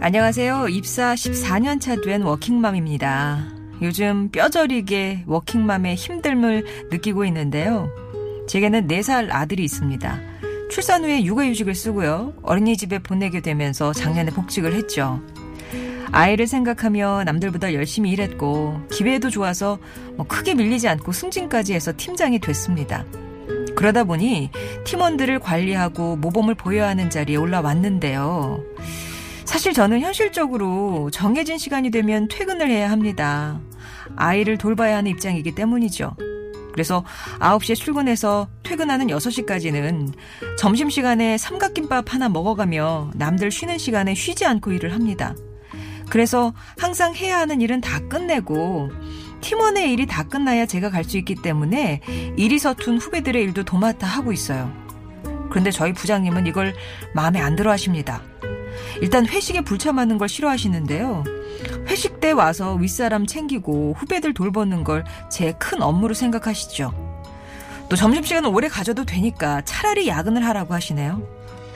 안녕하세요. 0.00 0.68
입사 0.68 1.14
14년 1.14 1.80
차 1.80 1.96
된 1.96 2.22
워킹맘입니다. 2.22 3.48
요즘 3.82 4.30
뼈저리게 4.30 5.24
워킹맘의 5.26 5.96
힘듦을 5.96 6.90
느끼고 6.90 7.24
있는데요. 7.26 7.90
제게는 8.48 8.88
4살 8.88 9.28
아들이 9.30 9.62
있습니다. 9.64 10.20
출산 10.70 11.04
후에 11.04 11.22
육아휴직을 11.24 11.74
쓰고요. 11.74 12.34
어린이집에 12.42 12.98
보내게 12.98 13.40
되면서 13.40 13.92
작년에 13.92 14.30
복직을 14.32 14.74
했죠. 14.74 15.20
아이를 16.10 16.46
생각하며 16.46 17.24
남들보다 17.24 17.74
열심히 17.74 18.10
일했고 18.10 18.80
기회도 18.90 19.30
좋아서 19.30 19.78
뭐 20.16 20.26
크게 20.26 20.54
밀리지 20.54 20.88
않고 20.88 21.12
승진까지 21.12 21.74
해서 21.74 21.92
팀장이 21.96 22.38
됐습니다. 22.38 23.04
그러다 23.76 24.04
보니 24.04 24.50
팀원들을 24.84 25.38
관리하고 25.40 26.16
모범을 26.16 26.54
보여야 26.54 26.88
하는 26.88 27.10
자리에 27.10 27.36
올라왔는데요. 27.36 28.64
사실 29.44 29.72
저는 29.72 30.00
현실적으로 30.00 31.10
정해진 31.10 31.58
시간이 31.58 31.90
되면 31.90 32.28
퇴근을 32.28 32.70
해야 32.70 32.90
합니다. 32.90 33.60
아이를 34.16 34.58
돌봐야 34.58 34.96
하는 34.96 35.10
입장이기 35.10 35.54
때문이죠. 35.54 36.16
그래서 36.72 37.04
9시에 37.40 37.74
출근해서 37.74 38.48
퇴근하는 38.62 39.08
6시까지는 39.08 40.12
점심시간에 40.58 41.38
삼각김밥 41.38 42.12
하나 42.12 42.28
먹어가며 42.28 43.12
남들 43.14 43.50
쉬는 43.50 43.78
시간에 43.78 44.14
쉬지 44.14 44.46
않고 44.46 44.72
일을 44.72 44.92
합니다. 44.94 45.34
그래서 46.10 46.54
항상 46.78 47.14
해야 47.14 47.38
하는 47.38 47.60
일은 47.60 47.80
다 47.80 48.00
끝내고 48.08 48.90
팀원의 49.40 49.92
일이 49.92 50.06
다 50.06 50.22
끝나야 50.24 50.66
제가 50.66 50.90
갈 50.90 51.04
수 51.04 51.16
있기 51.18 51.36
때문에 51.36 52.00
일이 52.36 52.58
서툰 52.58 52.98
후배들의 52.98 53.42
일도 53.42 53.64
도맡아 53.64 54.06
하고 54.06 54.32
있어요. 54.32 54.72
그런데 55.50 55.70
저희 55.70 55.92
부장님은 55.92 56.46
이걸 56.46 56.74
마음에 57.14 57.40
안 57.40 57.56
들어 57.56 57.70
하십니다. 57.70 58.22
일단 59.00 59.26
회식에 59.26 59.62
불참하는 59.62 60.18
걸 60.18 60.28
싫어하시는데요. 60.28 61.24
회식 61.88 62.20
때 62.20 62.30
와서 62.32 62.74
윗사람 62.74 63.26
챙기고 63.26 63.94
후배들 63.98 64.34
돌보는 64.34 64.84
걸 64.84 65.04
제 65.30 65.52
큰 65.58 65.82
업무로 65.82 66.14
생각하시죠. 66.14 66.92
또 67.88 67.96
점심시간은 67.96 68.50
오래 68.50 68.68
가져도 68.68 69.04
되니까 69.04 69.62
차라리 69.62 70.08
야근을 70.08 70.44
하라고 70.46 70.74
하시네요. 70.74 71.22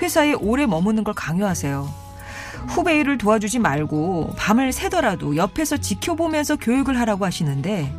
회사에 0.00 0.34
오래 0.34 0.66
머무는 0.66 1.04
걸 1.04 1.14
강요하세요. 1.14 1.88
후배 2.68 2.98
일을 3.00 3.18
도와주지 3.18 3.58
말고 3.58 4.34
밤을 4.36 4.72
새더라도 4.72 5.36
옆에서 5.36 5.78
지켜보면서 5.78 6.56
교육을 6.56 6.98
하라고 7.00 7.24
하시는데 7.24 7.92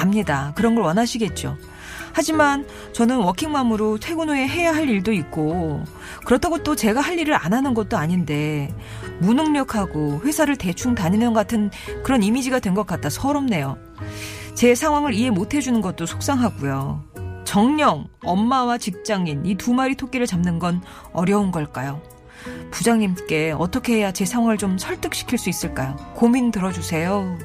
압니다. 0.00 0.52
그런 0.54 0.74
걸 0.74 0.84
원하시겠죠. 0.84 1.56
하지만 2.14 2.64
저는 2.92 3.16
워킹맘으로 3.16 3.98
퇴근 3.98 4.28
후에 4.28 4.46
해야 4.46 4.72
할 4.72 4.88
일도 4.88 5.12
있고 5.12 5.82
그렇다고 6.24 6.62
또 6.62 6.76
제가 6.76 7.00
할 7.00 7.18
일을 7.18 7.34
안 7.34 7.52
하는 7.52 7.74
것도 7.74 7.96
아닌데 7.98 8.72
무능력하고 9.18 10.20
회사를 10.24 10.56
대충 10.56 10.94
다니는 10.94 11.28
것 11.28 11.34
같은 11.40 11.70
그런 12.04 12.22
이미지가 12.22 12.60
된 12.60 12.74
것 12.74 12.86
같아 12.86 13.08
서럽네요. 13.10 13.76
제 14.54 14.74
상황을 14.74 15.14
이해 15.14 15.30
못 15.30 15.54
해주는 15.54 15.80
것도 15.80 16.06
속상하고요. 16.06 17.02
정령 17.44 18.06
엄마와 18.24 18.78
직장인 18.78 19.44
이 19.46 19.54
두 19.56 19.72
마리 19.74 19.94
토끼를 19.96 20.26
잡는 20.26 20.58
건 20.58 20.82
어려운 21.12 21.50
걸까요? 21.52 22.00
부장님께 22.72 23.54
어떻게 23.56 23.94
해야 23.98 24.12
제 24.12 24.24
상황을 24.24 24.58
좀 24.58 24.76
설득시킬 24.78 25.38
수 25.38 25.48
있을까요? 25.50 25.96
고민 26.14 26.50
들어주세요. 26.50 27.38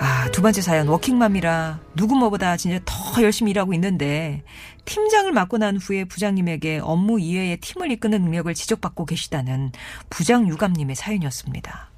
아, 0.00 0.30
두 0.30 0.42
번째 0.42 0.60
사연, 0.62 0.88
워킹맘이라 0.88 1.80
누구 1.94 2.14
뭐보다 2.14 2.56
진짜 2.56 2.78
더 2.84 3.22
열심히 3.22 3.50
일하고 3.50 3.74
있는데, 3.74 4.42
팀장을 4.84 5.30
맡고 5.32 5.58
난 5.58 5.76
후에 5.76 6.04
부장님에게 6.04 6.80
업무 6.82 7.20
이외의 7.20 7.58
팀을 7.58 7.90
이끄는 7.90 8.22
능력을 8.22 8.52
지적받고 8.54 9.06
계시다는 9.06 9.72
부장 10.08 10.48
유감님의 10.48 10.94
사연이었습니다. 10.96 11.90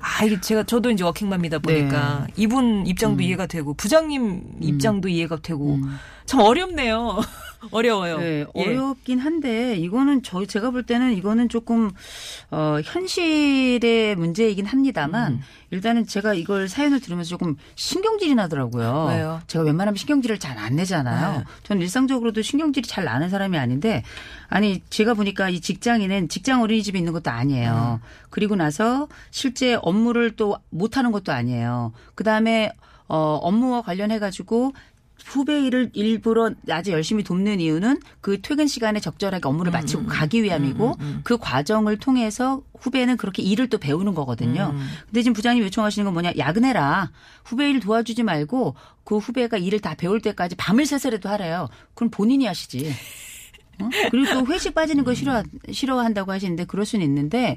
아, 0.00 0.24
이게 0.24 0.40
제가, 0.40 0.64
저도 0.64 0.90
이제 0.90 1.04
워킹맘이다 1.04 1.60
보니까 1.60 2.26
이분 2.36 2.86
입장도 2.86 3.22
이해가 3.22 3.46
되고, 3.46 3.74
부장님 3.74 4.56
입장도 4.60 5.08
이해가 5.08 5.36
되고, 5.36 5.78
참 6.26 6.40
어렵네요. 6.40 7.20
어려워요. 7.70 8.18
네, 8.18 8.44
예. 8.54 8.62
어렵긴 8.62 9.18
한데 9.18 9.76
이거는 9.76 10.22
저희 10.22 10.46
제가 10.46 10.70
볼 10.70 10.82
때는 10.82 11.12
이거는 11.14 11.48
조금 11.48 11.90
어 12.50 12.78
현실의 12.84 14.16
문제이긴 14.16 14.66
합니다만 14.66 15.32
음. 15.34 15.40
일단은 15.70 16.06
제가 16.06 16.34
이걸 16.34 16.68
사연을 16.68 17.00
들으면서 17.00 17.28
조금 17.30 17.56
신경질이 17.74 18.34
나더라고요. 18.34 19.06
왜요? 19.08 19.40
제가 19.46 19.64
웬만하면 19.64 19.96
신경질을 19.96 20.38
잘 20.38 20.54
안 20.54 20.76
내잖아요. 20.76 21.38
네. 21.38 21.44
저는 21.64 21.82
일상적으로도 21.82 22.40
신경질이 22.40 22.86
잘 22.86 23.04
나는 23.04 23.28
사람이 23.28 23.58
아닌데 23.58 24.04
아니 24.48 24.80
제가 24.88 25.14
보니까 25.14 25.50
이 25.50 25.60
직장인은 25.60 26.28
직장 26.28 26.62
어린이집에 26.62 26.96
있는 26.98 27.12
것도 27.12 27.30
아니에요. 27.30 28.00
그리고 28.30 28.54
나서 28.54 29.08
실제 29.32 29.76
업무를 29.82 30.30
또 30.36 30.56
못하는 30.70 31.10
것도 31.10 31.32
아니에요. 31.32 31.92
그 32.14 32.22
다음에 32.22 32.70
어 33.08 33.38
업무와 33.42 33.82
관련해 33.82 34.18
가지고 34.20 34.72
후배 35.24 35.64
일을 35.66 35.90
일부러 35.94 36.50
아주 36.70 36.92
열심히 36.92 37.24
돕는 37.24 37.58
이유는 37.58 37.98
그 38.20 38.40
퇴근 38.42 38.66
시간에 38.66 39.00
적절하게 39.00 39.48
업무를 39.48 39.72
마치고 39.72 40.04
가기 40.06 40.42
위함이고 40.42 40.98
그 41.24 41.38
과정을 41.38 41.96
통해서 41.98 42.62
후배는 42.78 43.16
그렇게 43.16 43.42
일을 43.42 43.68
또 43.68 43.78
배우는 43.78 44.14
거거든요. 44.14 44.74
근데 45.06 45.22
지금 45.22 45.32
부장님 45.32 45.64
요청하시는 45.64 46.04
건 46.04 46.12
뭐냐? 46.12 46.32
야근해라. 46.36 47.10
후배 47.44 47.70
일 47.70 47.80
도와주지 47.80 48.22
말고 48.22 48.74
그 49.04 49.18
후배가 49.18 49.56
일을 49.56 49.80
다 49.80 49.94
배울 49.94 50.20
때까지 50.20 50.56
밤을 50.56 50.84
새서라도 50.86 51.28
하래요. 51.28 51.68
그럼 51.94 52.10
본인이 52.10 52.44
하시지. 52.46 52.92
어? 53.80 53.88
그리고 54.10 54.32
또 54.32 54.52
회식 54.52 54.74
빠지는 54.74 55.04
거 55.04 55.14
싫어 55.14 55.42
싫어한다고 55.70 56.32
하시는데 56.32 56.64
그럴 56.64 56.84
수는 56.84 57.04
있는데 57.06 57.56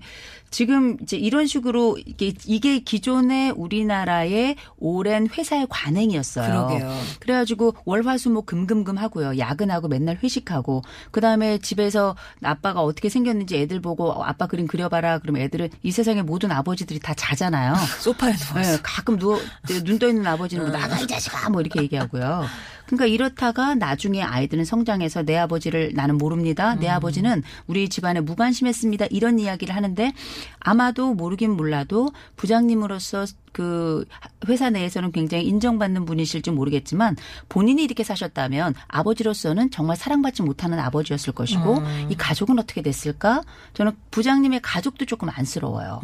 지금 0.50 0.98
이제 1.02 1.18
이런 1.18 1.46
식으로 1.46 1.98
이게 2.06 2.34
이게 2.46 2.80
기존의 2.80 3.52
우리나라의 3.52 4.56
오랜 4.78 5.28
회사의 5.28 5.68
관행이었어요. 5.70 6.68
그러게요. 6.68 6.98
그래가지고 7.20 7.76
월화수목 7.86 8.46
금금금 8.46 8.98
하고요. 8.98 9.38
야근하고 9.38 9.88
맨날 9.88 10.18
회식하고 10.24 10.84
그 11.12 11.20
다음에 11.22 11.58
집에서 11.58 12.16
아빠가 12.44 12.82
어떻게 12.82 13.10
생겼는지 13.10 13.58
애들 13.58 13.82
보고 13.82 14.24
아빠 14.24 14.48
그림 14.48 14.68
그려봐라. 14.68 15.20
그러면 15.20 15.42
애들은 15.44 15.70
이 15.84 15.92
세상의 15.92 16.24
모든 16.24 16.52
아버지들이 16.52 17.00
다 17.00 17.14
자잖아요. 17.14 17.76
소파에 18.00 18.34
누워서. 18.34 18.72
네, 18.72 18.78
가끔 18.84 19.18
누워 19.20 19.38
눈 19.84 19.98
떠 19.98 20.08
있는 20.10 20.28
아버지는 20.28 20.70
뭐 20.70 20.78
나가 20.78 21.00
이 21.00 21.08
자식아 21.08 21.50
뭐 21.50 21.60
이렇게 21.62 21.82
얘기하고요. 21.82 22.46
그러니까 22.88 23.06
이렇다가 23.06 23.76
나중에 23.76 24.24
아이들은 24.24 24.66
성장해서 24.66 25.24
내 25.24 25.38
아버지를 25.38 25.92
나는 25.94 26.18
모릅니다. 26.18 26.76
내 26.76 26.88
아버지는 26.88 27.44
우리 27.68 27.90
집안에 27.90 28.22
무관심했습니다. 28.22 29.08
이런 29.12 29.40
이야기를 29.40 29.76
하는데 29.76 30.14
아마도 30.60 31.14
모르긴 31.14 31.52
몰라도 31.52 32.10
부장님으로서 32.38 33.26
그 33.58 34.06
회사 34.48 34.70
내에서는 34.70 35.12
굉장히 35.12 35.46
인정받는 35.48 36.06
분이실지 36.06 36.52
모르겠지만 36.52 37.16
본인이 37.50 37.84
이렇게 37.84 38.04
사셨다면 38.04 38.76
아버지로서는 38.88 39.72
정말 39.72 39.98
사랑받지 39.98 40.44
못하는 40.44 40.78
아버지였을 40.78 41.34
것이고 41.34 41.82
이 42.12 42.16
가족은 42.16 42.60
어떻게 42.60 42.84
됐을까? 42.84 43.42
저는 43.74 43.94
부장님의 44.12 44.60
가족도 44.62 45.06
조금 45.06 45.30
안쓰러워요. 45.32 46.02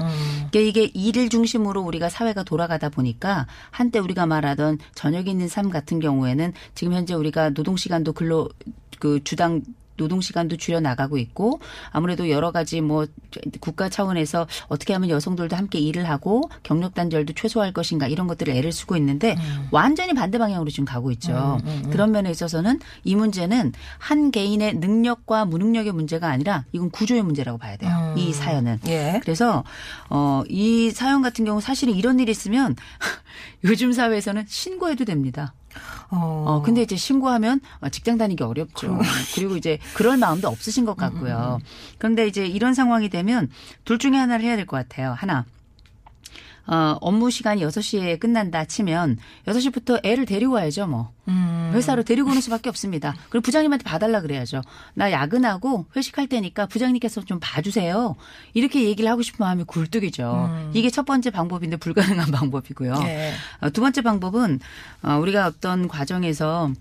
그러니까 0.49 0.59
이게 0.59 0.89
일을 0.95 1.29
중심으로 1.29 1.83
우리가 1.83 2.09
사회가 2.09 2.41
돌아가다 2.41 2.89
보니까 2.89 3.45
한때 3.69 3.99
우리가 3.99 4.25
말하던 4.25 4.79
저녁에 4.95 5.29
있는 5.29 5.47
삶 5.47 5.69
같은 5.69 5.99
경우에는 5.99 6.53
지금 6.73 6.93
현재 6.93 7.13
우리가 7.13 7.51
노동 7.51 7.77
시간도 7.77 8.13
근로 8.13 8.49
그 8.97 9.23
주당 9.23 9.61
노동 10.03 10.21
시간도 10.21 10.57
줄여 10.57 10.79
나가고 10.81 11.17
있고 11.17 11.59
아무래도 11.91 12.29
여러 12.29 12.51
가지 12.51 12.81
뭐 12.81 13.05
국가 13.59 13.89
차원에서 13.89 14.47
어떻게 14.67 14.93
하면 14.93 15.09
여성들도 15.09 15.55
함께 15.55 15.79
일을 15.79 16.09
하고 16.09 16.49
경력 16.61 16.93
단절도 16.93 17.33
최소화할 17.33 17.73
것인가 17.73 18.07
이런 18.07 18.27
것들을 18.27 18.53
애를 18.53 18.71
쓰고 18.71 18.97
있는데 18.97 19.37
완전히 19.71 20.13
반대 20.13 20.37
방향으로 20.37 20.69
지금 20.69 20.85
가고 20.85 21.11
있죠. 21.11 21.57
그런 21.89 22.11
면에 22.11 22.29
있어서는 22.31 22.79
이 23.03 23.15
문제는 23.15 23.71
한 23.97 24.31
개인의 24.31 24.75
능력과 24.75 25.45
무능력의 25.45 25.93
문제가 25.93 26.27
아니라 26.29 26.65
이건 26.73 26.89
구조의 26.89 27.23
문제라고 27.23 27.57
봐야 27.57 27.77
돼요. 27.77 28.13
이 28.17 28.33
사연은. 28.33 28.79
예. 28.87 29.19
그래서 29.23 29.63
어, 30.09 30.43
이 30.49 30.91
사연 30.91 31.21
같은 31.21 31.45
경우 31.45 31.61
사실은 31.61 31.93
이런 31.95 32.19
일이 32.19 32.31
있으면 32.31 32.75
요즘 33.63 33.93
사회에서는 33.93 34.45
신고해도 34.47 35.05
됩니다. 35.05 35.53
어. 36.09 36.45
어, 36.47 36.61
근데 36.61 36.81
이제 36.81 36.95
신고하면 36.95 37.59
어, 37.81 37.89
직장 37.89 38.17
다니기 38.17 38.43
어렵죠. 38.43 38.99
그리고 39.35 39.57
이제 39.57 39.79
그럴 39.93 40.17
마음도 40.17 40.47
없으신 40.47 40.85
것 40.85 40.95
같고요. 40.95 41.59
그런데 41.97 42.27
이제 42.27 42.45
이런 42.45 42.73
상황이 42.73 43.09
되면 43.09 43.49
둘 43.85 43.97
중에 43.99 44.15
하나를 44.17 44.45
해야 44.45 44.55
될 44.55 44.65
것 44.65 44.77
같아요. 44.77 45.13
하나. 45.17 45.45
어, 46.65 46.97
업무 47.01 47.29
시간이 47.29 47.61
6시에 47.63 48.19
끝난다 48.19 48.65
치면 48.65 49.17
6시부터 49.47 49.99
애를 50.05 50.25
데리고 50.25 50.53
와야죠, 50.53 50.87
뭐. 50.87 51.11
회사로 51.73 52.03
데리고 52.03 52.29
오는 52.29 52.39
수밖에 52.41 52.69
없습니다. 52.69 53.15
그리고 53.29 53.41
부장님한테 53.43 53.83
봐달라 53.83 54.21
그래야죠. 54.21 54.61
나 54.93 55.11
야근하고 55.11 55.87
회식할 55.95 56.27
테니까 56.27 56.67
부장님께서 56.67 57.21
좀 57.25 57.39
봐주세요. 57.41 58.15
이렇게 58.53 58.83
얘기를 58.83 59.09
하고 59.09 59.21
싶은 59.21 59.43
마음이 59.43 59.63
굴뚝이죠. 59.63 60.69
이게 60.73 60.89
첫 60.89 61.05
번째 61.05 61.31
방법인데 61.31 61.77
불가능한 61.77 62.29
방법이고요. 62.31 62.99
예. 63.05 63.31
어, 63.61 63.69
두 63.71 63.81
번째 63.81 64.01
방법은 64.01 64.59
어, 65.01 65.17
우리가 65.17 65.47
어떤 65.47 65.87
과정에서 65.87 66.71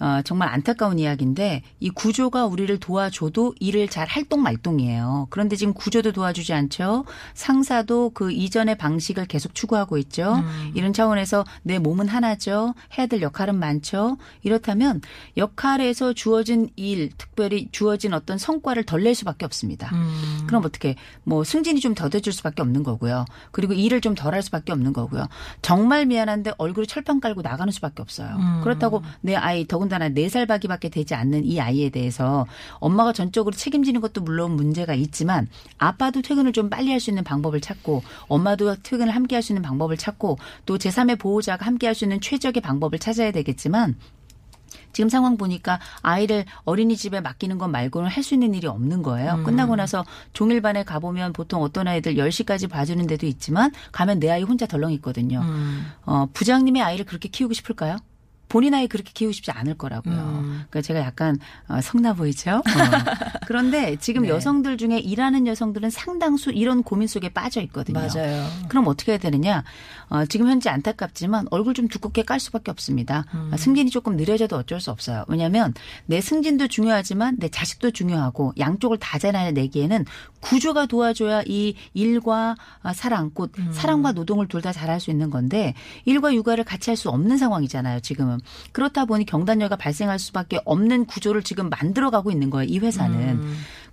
어, 0.00 0.20
정말 0.24 0.48
안타까운 0.48 0.98
이야기인데 0.98 1.62
이 1.80 1.90
구조가 1.90 2.46
우리를 2.46 2.78
도와줘도 2.78 3.54
일을 3.58 3.88
잘 3.88 4.06
할동 4.06 4.42
말동이에요. 4.42 5.26
그런데 5.30 5.56
지금 5.56 5.72
구조도 5.74 6.12
도와주지 6.12 6.52
않죠. 6.52 7.04
상사도 7.34 8.10
그 8.10 8.30
이전의 8.30 8.76
방식을 8.78 9.26
계속 9.26 9.54
추구하고 9.54 9.98
있죠. 9.98 10.42
이런 10.74 10.92
차원에서 10.92 11.44
내 11.62 11.78
몸은 11.78 12.08
하나죠. 12.08 12.74
해야 12.96 13.06
될 13.06 13.22
역할은 13.22 13.56
많죠. 13.58 14.16
이렇다면 14.42 15.00
역할에서 15.36 16.12
주어진 16.12 16.68
일, 16.76 17.10
특별히 17.16 17.68
주어진 17.72 18.12
어떤 18.12 18.38
성과를 18.38 18.84
덜 18.84 18.98
낼 19.02 19.14
수밖에 19.14 19.44
없습니다. 19.44 19.90
그럼 20.48 20.64
어떻게 20.64 20.96
뭐 21.24 21.44
승진이 21.44 21.80
좀 21.80 21.94
더뎌질 21.94 22.32
수밖에 22.32 22.62
없는 22.62 22.82
거고요. 22.82 23.24
그리고 23.52 23.72
일을 23.72 24.00
좀 24.00 24.14
덜 24.14 24.34
할 24.34 24.42
수밖에 24.42 24.72
없는 24.72 24.92
거고요. 24.92 25.28
정말 25.62 26.04
미안한데 26.06 26.52
얼굴에 26.58 26.86
철판 26.86 27.20
깔고 27.20 27.42
나가는 27.42 27.70
수밖에 27.72 28.02
없어요. 28.02 28.36
그렇다고 28.64 29.02
내 29.20 29.34
아이 29.36 29.66
더군 29.66 29.87
다나 29.88 30.08
네살 30.08 30.46
바기밖에 30.46 30.88
되지 30.88 31.14
않는 31.14 31.44
이 31.44 31.60
아이에 31.60 31.90
대해서 31.90 32.46
엄마가 32.80 33.12
전적으로 33.12 33.54
책임지는 33.54 34.00
것도 34.00 34.20
물론 34.22 34.52
문제가 34.52 34.94
있지만 34.94 35.48
아빠도 35.78 36.22
퇴근을 36.22 36.52
좀 36.52 36.70
빨리 36.70 36.90
할 36.90 37.00
수 37.00 37.10
있는 37.10 37.24
방법을 37.24 37.60
찾고 37.60 38.02
엄마도 38.28 38.74
퇴근을 38.82 39.14
함께 39.14 39.36
할 39.36 39.42
수 39.42 39.52
있는 39.52 39.62
방법을 39.62 39.96
찾고 39.96 40.38
또 40.66 40.78
제3의 40.78 41.18
보호자가 41.18 41.64
함께 41.66 41.86
할 41.86 41.94
수 41.94 42.04
있는 42.04 42.20
최적의 42.20 42.60
방법을 42.62 42.98
찾아야 42.98 43.30
되겠지만 43.32 43.96
지금 44.92 45.08
상황 45.08 45.36
보니까 45.36 45.78
아이를 46.02 46.44
어린이집에 46.64 47.20
맡기는 47.20 47.56
것 47.58 47.68
말고는 47.68 48.08
할 48.08 48.22
수 48.24 48.34
있는 48.34 48.54
일이 48.54 48.66
없는 48.66 49.02
거예요. 49.02 49.34
끝나고 49.44 49.76
나서 49.76 50.04
종일반에 50.32 50.82
가보면 50.82 51.32
보통 51.34 51.62
어떤 51.62 51.86
아이들 51.88 52.16
10시까지 52.16 52.68
봐주는 52.68 53.06
데도 53.06 53.26
있지만 53.26 53.70
가면 53.92 54.18
내 54.18 54.28
아이 54.30 54.42
혼자 54.42 54.66
덜렁 54.66 54.92
있거든요. 54.94 55.40
어, 56.04 56.26
부장님의 56.32 56.82
아이를 56.82 57.04
그렇게 57.04 57.28
키우고 57.28 57.54
싶을까요? 57.54 57.96
본인 58.48 58.74
아이 58.74 58.86
그렇게 58.86 59.10
키우고 59.14 59.32
싶지 59.32 59.50
않을 59.50 59.74
거라고요. 59.74 60.14
그러니까 60.14 60.80
제가 60.82 61.00
약간 61.00 61.38
어, 61.68 61.80
성나 61.80 62.14
보이죠? 62.14 62.50
어. 62.56 62.62
그런데 63.46 63.96
지금 63.96 64.22
네. 64.28 64.28
여성들 64.28 64.76
중에 64.78 64.98
일하는 64.98 65.46
여성들은 65.46 65.90
상당수 65.90 66.50
이런 66.50 66.82
고민 66.82 67.08
속에 67.08 67.28
빠져 67.30 67.60
있거든요. 67.62 67.98
맞아요. 68.00 68.46
그럼 68.68 68.86
어떻게 68.88 69.12
해야 69.12 69.18
되느냐? 69.18 69.64
어, 70.08 70.24
지금 70.26 70.48
현재 70.48 70.70
안타깝지만 70.70 71.48
얼굴 71.50 71.74
좀 71.74 71.88
두껍게 71.88 72.22
깔 72.22 72.40
수밖에 72.40 72.70
없습니다. 72.70 73.24
음. 73.34 73.50
아, 73.52 73.56
승진이 73.56 73.90
조금 73.90 74.16
느려져도 74.16 74.56
어쩔 74.56 74.80
수 74.80 74.90
없어요. 74.90 75.24
왜냐하면 75.28 75.74
내 76.06 76.20
승진도 76.20 76.68
중요하지만 76.68 77.36
내 77.38 77.48
자식도 77.48 77.90
중요하고 77.90 78.54
양쪽을 78.58 78.98
다 78.98 79.18
잘해내기에는 79.18 80.04
구조가 80.40 80.86
도와줘야 80.86 81.42
이 81.46 81.74
일과 81.94 82.54
아, 82.82 82.92
사랑, 82.92 83.30
곧 83.30 83.52
음. 83.58 83.70
사랑과 83.72 84.12
노동을 84.12 84.46
둘 84.46 84.58
다 84.58 84.72
잘할 84.72 84.98
수 84.98 85.10
있는 85.12 85.30
건데 85.30 85.72
일과 86.04 86.34
육아를 86.34 86.64
같이 86.64 86.90
할 86.90 86.96
수 86.98 87.10
없는 87.10 87.36
상황이잖아요. 87.38 88.00
지금은 88.00 88.37
그렇다 88.72 89.04
보니 89.04 89.24
경단녀가 89.24 89.76
발생할 89.76 90.18
수밖에 90.18 90.60
없는 90.64 91.06
구조를 91.06 91.42
지금 91.42 91.68
만들어가고 91.68 92.30
있는 92.30 92.50
거예요. 92.50 92.68
이 92.68 92.78
회사는. 92.78 93.42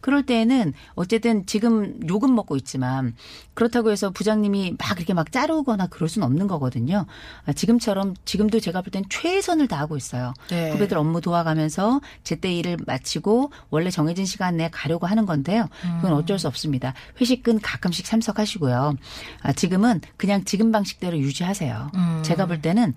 그럴 0.02 0.24
때에는 0.24 0.74
어쨌든 0.94 1.48
지금 1.48 2.00
욕은 2.08 2.36
먹고 2.36 2.56
있지만 2.58 3.16
그렇다고 3.56 3.90
해서 3.90 4.12
부장님이 4.12 4.76
막 4.78 4.98
이렇게 4.98 5.16
막 5.16 5.32
자르거나 5.32 5.88
그럴 5.88 6.08
수는 6.10 6.28
없는 6.28 6.48
거거든요. 6.48 7.08
아, 7.46 7.54
지금처럼 7.54 8.14
지금도 8.24 8.60
제가 8.60 8.82
볼 8.82 8.92
땐 8.92 9.04
최선을 9.10 9.68
다하고 9.68 9.98
있어요. 9.98 10.34
네. 10.50 10.72
후배들 10.72 10.96
업무 10.98 11.22
도와가면서 11.22 12.02
제때 12.24 12.54
일을 12.54 12.78
마치고 12.86 13.52
원래 13.72 13.90
정해진 13.90 14.26
시간 14.26 14.58
내에 14.58 14.70
가려고 14.72 15.08
하는 15.08 15.26
건데요. 15.26 15.68
그건 16.02 16.14
어쩔 16.14 16.38
수 16.38 16.48
없습니다. 16.48 16.94
회식은 17.20 17.62
가끔씩 17.62 18.06
참석하시고요. 18.06 18.96
아, 19.42 19.54
지금은 19.54 20.02
그냥 20.18 20.44
지금 20.46 20.72
방식대로 20.72 21.18
유지하세요. 21.18 21.92
제가 22.22 22.46
볼 22.46 22.62
때는 22.62 22.94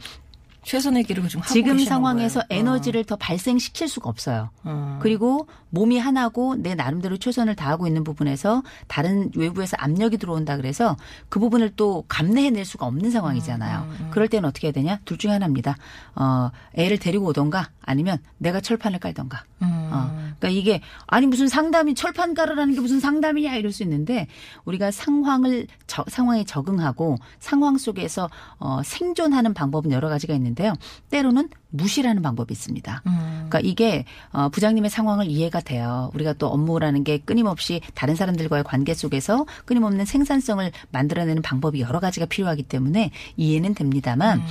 최선의 0.69 1.05
기록을 1.05 1.31
지금 1.31 1.73
계시는 1.73 1.85
상황에서 1.87 2.41
거예요. 2.47 2.61
에너지를 2.61 3.05
더 3.05 3.17
발생시킬 3.17 3.89
수가 3.89 4.11
없어요. 4.11 4.51
어. 4.65 4.99
그리고 5.01 5.49
몸이 5.71 5.99
하나고 5.99 6.57
내 6.57 6.75
나름대로 6.75 7.17
최선을 7.17 7.57
다하고 7.57 7.87
있는 7.87 8.05
부분에서 8.05 8.63
다른 8.87 9.31
외부에서 9.35 9.79
압력이 9.79 10.19
들어온다 10.19 10.59
그래서 10.59 10.99
그 11.31 11.41
부분을 11.41 11.73
또 11.75 12.05
감내해낼 12.09 12.67
수가 12.67 12.85
없는 12.85 13.11
상황이잖아요. 13.11 13.89
그럴 14.11 14.29
때는 14.29 14.47
어떻게 14.47 14.67
해야 14.67 14.73
되냐? 14.73 15.01
둘 15.07 15.17
중에 15.17 15.31
하나입니다. 15.33 15.79
어, 16.15 16.51
애를 16.75 16.99
데리고 16.99 17.29
오던가 17.29 17.71
아니면 17.89 18.19
내가 18.37 18.61
철판을 18.61 18.99
깔던가. 18.99 19.45
어, 19.63 20.11
그러니까 20.39 20.49
이게 20.51 20.83
아니 21.07 21.27
무슨 21.27 21.49
상담이 21.49 21.95
철판 21.95 22.35
깔으라는 22.35 22.75
게 22.75 22.81
무슨 22.81 23.01
상담이냐 23.01 23.55
이럴 23.57 23.73
수 23.73 23.83
있는데 23.83 24.27
우리가 24.67 24.91
상황을 24.91 25.67
저- 25.87 26.05
상황에 26.07 26.45
적응하고 26.45 27.17
상황 27.41 27.79
속에서 27.79 28.29
어, 28.59 28.83
생존하는 28.85 29.55
방법은 29.55 29.91
여러 29.91 30.11
가지가 30.11 30.35
있는데요. 30.35 30.75
때로는 31.11 31.49
무시라는 31.71 32.23
방법이 32.23 32.53
있습니다. 32.53 33.03
그러니까 33.05 33.61
이게 33.61 34.05
어, 34.33 34.49
부장님의 34.49 34.91
상황을 34.91 35.27
이해가 35.27 35.61
돼요. 35.61 36.11
우리가 36.15 36.35
또 36.35 36.49
업무라는 36.49 37.05
게 37.05 37.19
끊임없이 37.19 37.81
다른 37.95 38.15
사람들과의 38.15 38.65
관계 38.65 38.95
속에서 38.95 39.47
끊임없는 39.65 40.05
생산성을 40.05 40.71
만들어내는 40.93 41.43
방법이 41.43 41.81
여러 41.81 42.01
가지가 42.01 42.27
필요하기 42.27 42.65
때문에 42.65 43.11
이해는 43.37 43.75
됩니다만 43.75 44.43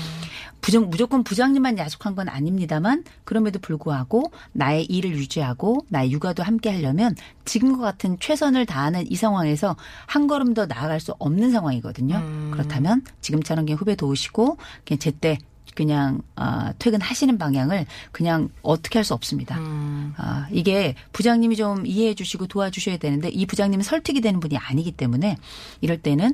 부정, 0.61 0.89
무조건 0.89 1.23
부장님만 1.23 1.77
야속한 1.77 2.15
건 2.15 2.29
아닙니다만 2.29 3.03
그럼에도 3.23 3.59
불구하고 3.59 4.31
나의 4.53 4.85
일을 4.85 5.11
유지하고 5.11 5.85
나의 5.89 6.11
육아도 6.11 6.43
함께 6.43 6.69
하려면 6.71 7.15
지금과 7.45 7.79
같은 7.79 8.17
최선을 8.19 8.65
다하는 8.65 9.09
이 9.09 9.15
상황에서 9.15 9.75
한 10.05 10.27
걸음 10.27 10.53
더 10.53 10.65
나아갈 10.65 10.99
수 10.99 11.13
없는 11.19 11.51
상황이거든요. 11.51 12.49
그렇다면 12.51 13.03
지금처럼 13.21 13.65
그냥 13.65 13.77
후배 13.79 13.95
도우시고 13.95 14.57
그냥 14.85 14.99
제때 14.99 15.37
그냥 15.77 16.21
아, 16.35 16.73
퇴근하시는 16.79 17.37
방향을 17.37 17.85
그냥 18.11 18.49
어떻게 18.63 18.97
할 18.97 19.07
수 19.07 19.13
없습니다. 19.13 19.57
아, 20.17 20.47
이게 20.51 20.95
부장님이 21.13 21.55
좀 21.55 21.85
이해해 21.85 22.15
주시고 22.15 22.47
도와주셔야 22.47 22.97
되는데 22.97 23.29
이 23.29 23.45
부장님은 23.45 23.83
설득이 23.83 24.21
되는 24.21 24.39
분이 24.39 24.57
아니기 24.57 24.91
때문에 24.91 25.37
이럴 25.81 26.01
때는 26.01 26.33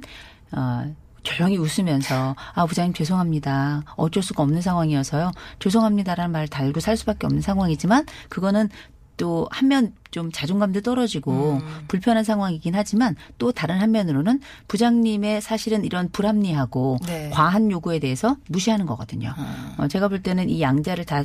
어, 0.54 0.96
조용히 1.24 1.58
웃으면서 1.58 2.36
아 2.54 2.66
부장님 2.66 2.94
죄송합니다. 2.94 3.84
어쩔 3.96 4.24
수가 4.24 4.44
없는 4.44 4.62
상황이어서요. 4.62 5.32
죄송합니다라는 5.60 6.32
말을 6.32 6.48
달고 6.48 6.80
살 6.80 6.96
수밖에 6.98 7.26
없는 7.28 7.42
상황이지만 7.42 8.06
그거는 8.30 8.70
또 9.18 9.48
한면 9.52 9.94
좀 10.12 10.32
자존감도 10.32 10.82
떨어지고 10.82 11.60
불편한 11.88 12.24
상황이긴 12.24 12.76
하지만 12.76 13.16
또 13.38 13.52
다른 13.52 13.80
한면으로는 13.80 14.40
부장님의 14.68 15.42
사실은 15.42 15.86
이런 15.86 16.10
불합리하고 16.10 17.00
네. 17.06 17.30
과한 17.32 17.72
요구에 17.72 18.00
대해서 18.00 18.38
무시하는 18.48 18.86
거거든요. 18.86 19.34
어, 19.78 19.88
제가 19.88 20.08
볼 20.08 20.22
때는 20.22 20.50
이 20.50 20.62
양자를 20.62 21.06
다 21.06 21.24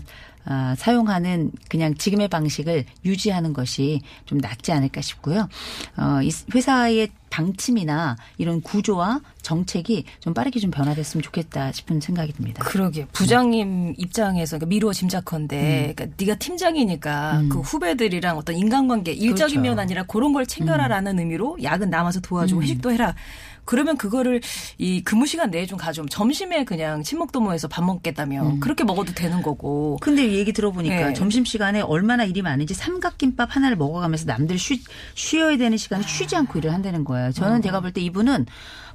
아, 0.51 0.75
사용하는 0.79 1.53
그냥 1.69 1.95
지금의 1.95 2.29
방식을 2.29 2.87
유지하는 3.05 3.53
것이 3.53 4.01
좀 4.25 4.39
낫지 4.39 4.73
않을까 4.73 5.03
싶고요. 5.03 5.49
어, 5.99 6.23
이 6.23 6.31
회사의 6.55 7.11
방침이나 7.31 8.17
이런 8.39 8.61
구조와 8.61 9.21
정책이 9.43 10.05
좀 10.21 10.35
빠르게 10.35 10.61
좀 10.61 10.71
변화됐으면 10.71 11.23
좋겠다 11.23 11.73
싶은 11.73 12.01
생각이 12.01 12.33
듭니다. 12.33 12.65
그러게 12.65 13.07
부장님 13.13 13.95
입장에서 13.97 14.59
그러니까 14.59 14.67
미루어 14.67 14.93
짐작컨대 14.93 15.95
그러니까 15.95 16.17
네가 16.19 16.39
팀장이니까 16.39 17.45
그 17.49 17.61
후배들이랑 17.61 18.37
어떤 18.37 18.57
인간관계 18.57 19.13
일적인 19.13 19.31
음. 19.31 19.37
그렇죠. 19.37 19.59
음. 19.59 19.63
면 19.63 19.79
아니라 19.79 20.03
그런 20.05 20.33
걸 20.33 20.47
챙겨라라는 20.47 21.19
의미로 21.19 21.57
야근 21.63 21.91
남아서 21.91 22.21
도와주고 22.21 22.63
회식도 22.63 22.93
해라. 22.93 23.15
그러면 23.69 23.99
그거를 23.99 24.41
이 24.79 25.03
근무 25.03 25.27
시간 25.27 25.51
내에 25.51 25.67
좀 25.67 25.77
가져오면 25.77 26.09
점심에 26.09 26.65
그냥 26.65 27.03
친목 27.03 27.33
도모에서 27.33 27.69
밥 27.69 27.85
먹겠다면 27.85 28.61
그렇게 28.61 28.83
먹어도 28.83 29.13
되는 29.13 29.43
거고. 29.43 29.99
근데 30.01 30.27
이 30.27 30.39
얘기 30.39 30.55
들어보니까 30.55 31.09
네. 31.09 31.13
점심 31.13 31.45
시간에 31.45 31.83
얼마나 31.83 32.25
일이 32.25 32.41
많은지 32.41 32.73
삼각김밥 32.73 33.55
하나를 33.55 33.77
먹어가면서 33.77 34.25
남들 34.25 34.59
쉬, 34.59 34.83
쉬어야 35.15 35.59
되는 35.59 35.77
시간에 35.77 36.03
쉬지 36.07 36.35
않고 36.35 36.61
일을 36.61 36.73
한다는 36.73 37.05
거예요. 37.05 37.31
저는 37.33 37.61
제가 37.61 37.81
볼 37.81 37.93
때 37.93 38.01
이분은 38.01 38.47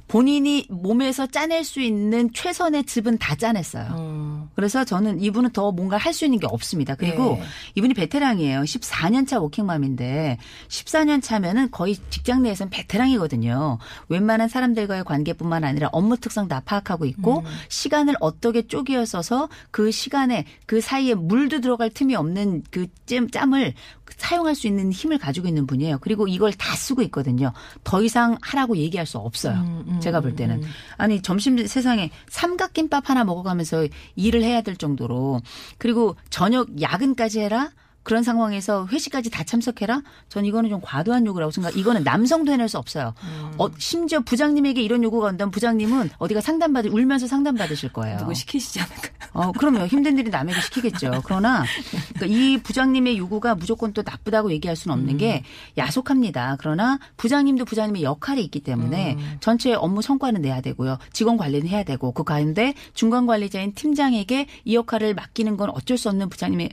본인이 0.08 0.66
몸에서 0.68 1.26
짜낼 1.26 1.64
수 1.64 1.80
있는 1.80 2.30
최선의 2.32 2.84
즙은 2.84 3.18
다 3.18 3.36
짜냈어요. 3.36 3.94
음. 3.96 4.23
그래서 4.54 4.84
저는 4.84 5.20
이분은 5.20 5.50
더 5.50 5.70
뭔가 5.70 5.96
할 5.96 6.14
수 6.14 6.24
있는 6.24 6.38
게 6.38 6.46
없습니다. 6.48 6.94
그리고 6.94 7.36
네. 7.40 7.42
이분이 7.74 7.92
베테랑이에요. 7.94 8.60
14년 8.60 9.26
차 9.26 9.40
워킹맘인데 9.40 10.38
14년 10.68 11.20
차면은 11.20 11.72
거의 11.72 11.96
직장 12.08 12.42
내에서는 12.42 12.70
베테랑이거든요. 12.70 13.78
웬만한 14.08 14.48
사람들과의 14.48 15.02
관계뿐만 15.04 15.64
아니라 15.64 15.88
업무 15.90 16.16
특성 16.16 16.46
다 16.46 16.62
파악하고 16.64 17.04
있고 17.06 17.42
시간을 17.68 18.14
어떻게 18.20 18.66
쪼개어 18.66 19.04
써서 19.04 19.48
그 19.72 19.90
시간에 19.90 20.44
그 20.66 20.80
사이에 20.80 21.14
물도 21.14 21.60
들어갈 21.60 21.90
틈이 21.90 22.14
없는 22.14 22.62
그 22.70 22.86
짬, 23.06 23.28
짬을 23.28 23.74
사용할 24.16 24.54
수 24.54 24.66
있는 24.66 24.92
힘을 24.92 25.18
가지고 25.18 25.48
있는 25.48 25.66
분이에요. 25.66 25.98
그리고 26.00 26.28
이걸 26.28 26.52
다 26.52 26.74
쓰고 26.76 27.02
있거든요. 27.02 27.52
더 27.82 28.02
이상 28.02 28.36
하라고 28.42 28.76
얘기할 28.76 29.06
수 29.06 29.18
없어요. 29.18 29.54
제가 30.00 30.20
볼 30.20 30.34
때는. 30.36 30.62
아니, 30.96 31.20
점심 31.22 31.66
세상에 31.66 32.10
삼각김밥 32.28 33.10
하나 33.10 33.24
먹어가면서 33.24 33.86
일을 34.16 34.42
해야 34.42 34.60
될 34.62 34.76
정도로 34.76 35.40
그리고 35.78 36.16
저녁 36.30 36.80
야근까지 36.80 37.40
해라? 37.40 37.70
그런 38.04 38.22
상황에서 38.22 38.86
회식까지 38.86 39.30
다 39.30 39.42
참석해라? 39.42 40.02
전 40.28 40.44
이거는 40.44 40.70
좀 40.70 40.80
과도한 40.82 41.26
요구라고 41.26 41.50
생각. 41.50 41.76
이거는 41.76 42.04
남성도 42.04 42.52
해낼 42.52 42.68
수 42.68 42.78
없어요. 42.78 43.14
어, 43.58 43.66
심지어 43.78 44.20
부장님에게 44.20 44.82
이런 44.82 45.02
요구가 45.02 45.28
온다면 45.28 45.50
부장님은 45.50 46.10
어디가 46.18 46.40
상담받을 46.40 46.90
울면서 46.90 47.26
상담받으실 47.26 47.92
거예요. 47.92 48.18
누구 48.18 48.34
시키시지 48.34 48.80
않을까? 48.80 49.08
어, 49.32 49.52
그럼요. 49.52 49.86
힘든 49.86 50.18
일이 50.18 50.30
남에게 50.30 50.60
시키겠죠. 50.60 51.22
그러나 51.24 51.64
그러니까 52.14 52.26
이 52.26 52.58
부장님의 52.58 53.16
요구가 53.18 53.54
무조건 53.54 53.92
또 53.94 54.02
나쁘다고 54.04 54.52
얘기할 54.52 54.76
수는 54.76 54.94
없는 54.96 55.16
게 55.16 55.42
야속합니다. 55.78 56.56
그러나 56.60 56.98
부장님도 57.16 57.64
부장님의 57.64 58.02
역할이 58.02 58.44
있기 58.44 58.60
때문에 58.60 59.16
전체 59.40 59.72
업무 59.72 60.02
성과는 60.02 60.42
내야 60.42 60.60
되고요. 60.60 60.98
직원 61.12 61.36
관리는 61.38 61.66
해야 61.68 61.82
되고 61.84 62.12
그 62.12 62.22
가운데 62.22 62.74
중간 62.92 63.26
관리자인 63.26 63.72
팀장에게 63.74 64.46
이 64.64 64.74
역할을 64.74 65.14
맡기는 65.14 65.56
건 65.56 65.70
어쩔 65.70 65.96
수 65.96 66.10
없는 66.10 66.28
부장님의 66.28 66.70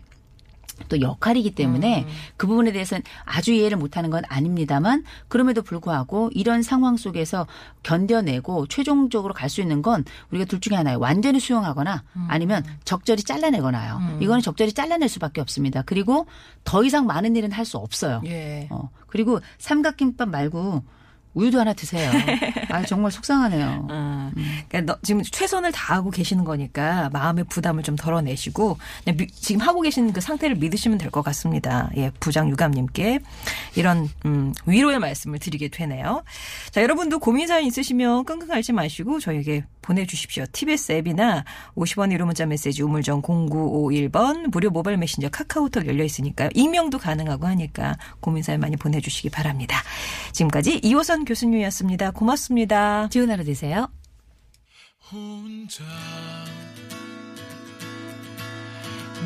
또 0.90 1.00
역할이기 1.02 1.52
때문에 1.52 2.08
그 2.38 2.48
부분에 2.48 2.72
대해서는 2.72 3.04
아주 3.26 3.54
이해를 3.54 3.78
못하는 3.78 4.10
건 4.10 4.24
아닙니다만 4.28 5.04
그럼에도 5.28 5.62
불구하고 5.62 6.30
이런 6.34 6.64
상황 6.64 6.98
속에서 6.98 7.48
견뎌내고 7.84 8.68
최종적으로 8.68 9.34
갈 9.34 9.50
수 9.52 9.62
있는 9.62 9.82
건 9.82 10.06
우리가 10.32 10.46
둘 10.46 10.60
중에 10.62 10.78
하나예요. 10.78 10.98
완전히 11.00 11.40
수용하거나 11.40 12.04
아니면 12.30 12.64
적절히 12.86 13.22
잘라내거나요. 13.24 14.00
이거는 14.22 14.42
적절히 14.42 14.72
잘라낼 14.72 15.10
수밖에 15.10 15.42
없습니다. 15.42 15.82
그리고 15.84 16.26
더 16.64 16.84
이상 16.84 17.06
많은 17.06 17.36
일은 17.36 17.52
할 17.52 17.66
수 17.66 17.78
없어요. 17.78 18.22
예. 18.26 18.68
어, 18.72 18.90
그리고 19.08 19.40
삼각김밥 19.60 20.30
말고 20.30 20.84
우유도 21.34 21.60
하나 21.60 21.74
드세요. 21.74 22.12
아 22.70 22.84
정말 22.84 23.12
속상하네요. 23.12 23.88
아, 23.90 24.32
그러니까 24.68 24.82
너, 24.94 25.00
지금 25.04 25.22
최선을 25.24 25.72
다하고 25.72 26.10
계시는 26.12 26.44
거니까 26.44 27.10
마음의 27.14 27.46
부담을 27.46 27.84
좀 27.84 27.96
덜어내시고 27.96 28.78
미- 29.18 29.28
지금 29.28 29.62
하고 29.62 29.82
계신 29.82 30.12
그 30.14 30.20
상태를 30.22 30.56
믿으시면 30.58 30.98
될 30.98 31.12
것 31.12 31.22
같습니다. 31.24 31.90
예, 31.98 32.10
부장 32.22 32.50
유감님께 32.50 33.20
이런 33.76 34.08
음, 34.26 34.54
위로의 34.66 35.00
말씀을 35.00 35.40
드리게 35.40 35.68
되네요. 35.68 36.24
자, 36.72 36.82
여러분도 36.82 37.20
고민 37.20 37.48
사연 37.48 37.66
있으시면 37.66 38.24
끙끙 38.26 38.50
앓지 38.52 38.72
마시고 38.72 39.20
저에게 39.20 39.66
보내주십시오. 39.82 40.46
TBS 40.54 40.92
앱이나 40.94 41.44
50원 41.76 42.16
1호 42.16 42.24
문자 42.26 42.46
메시지 42.46 42.82
우물정 42.84 43.22
0951번 43.24 44.50
무료 44.52 44.70
모바일 44.70 44.98
메신저 44.98 45.30
카카오톡 45.30 45.86
열려 45.88 46.04
있으니까요. 46.04 46.50
익명도 46.54 46.98
가능하고 47.00 47.48
하니까 47.48 47.98
고민 48.20 48.44
사연 48.44 48.60
많이 48.62 48.76
보내주시기 48.78 49.30
바랍니다. 49.30 49.82
지금까지 50.34 50.80
이호 50.84 51.04
선 51.22 51.26
교수님이었습니다. 51.26 52.12
고맙습니다. 52.12 53.08
좋은 53.10 53.30
하루 53.30 53.44
되세요. 53.44 53.88
혼자 55.12 55.84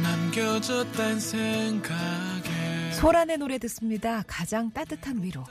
남겨졌단 0.03 1.19
생각에 1.19 2.91
소란의 2.91 3.37
노래 3.37 3.57
듣습니다. 3.59 4.23
가장 4.27 4.71
따뜻한 4.71 5.23
위로. 5.23 5.45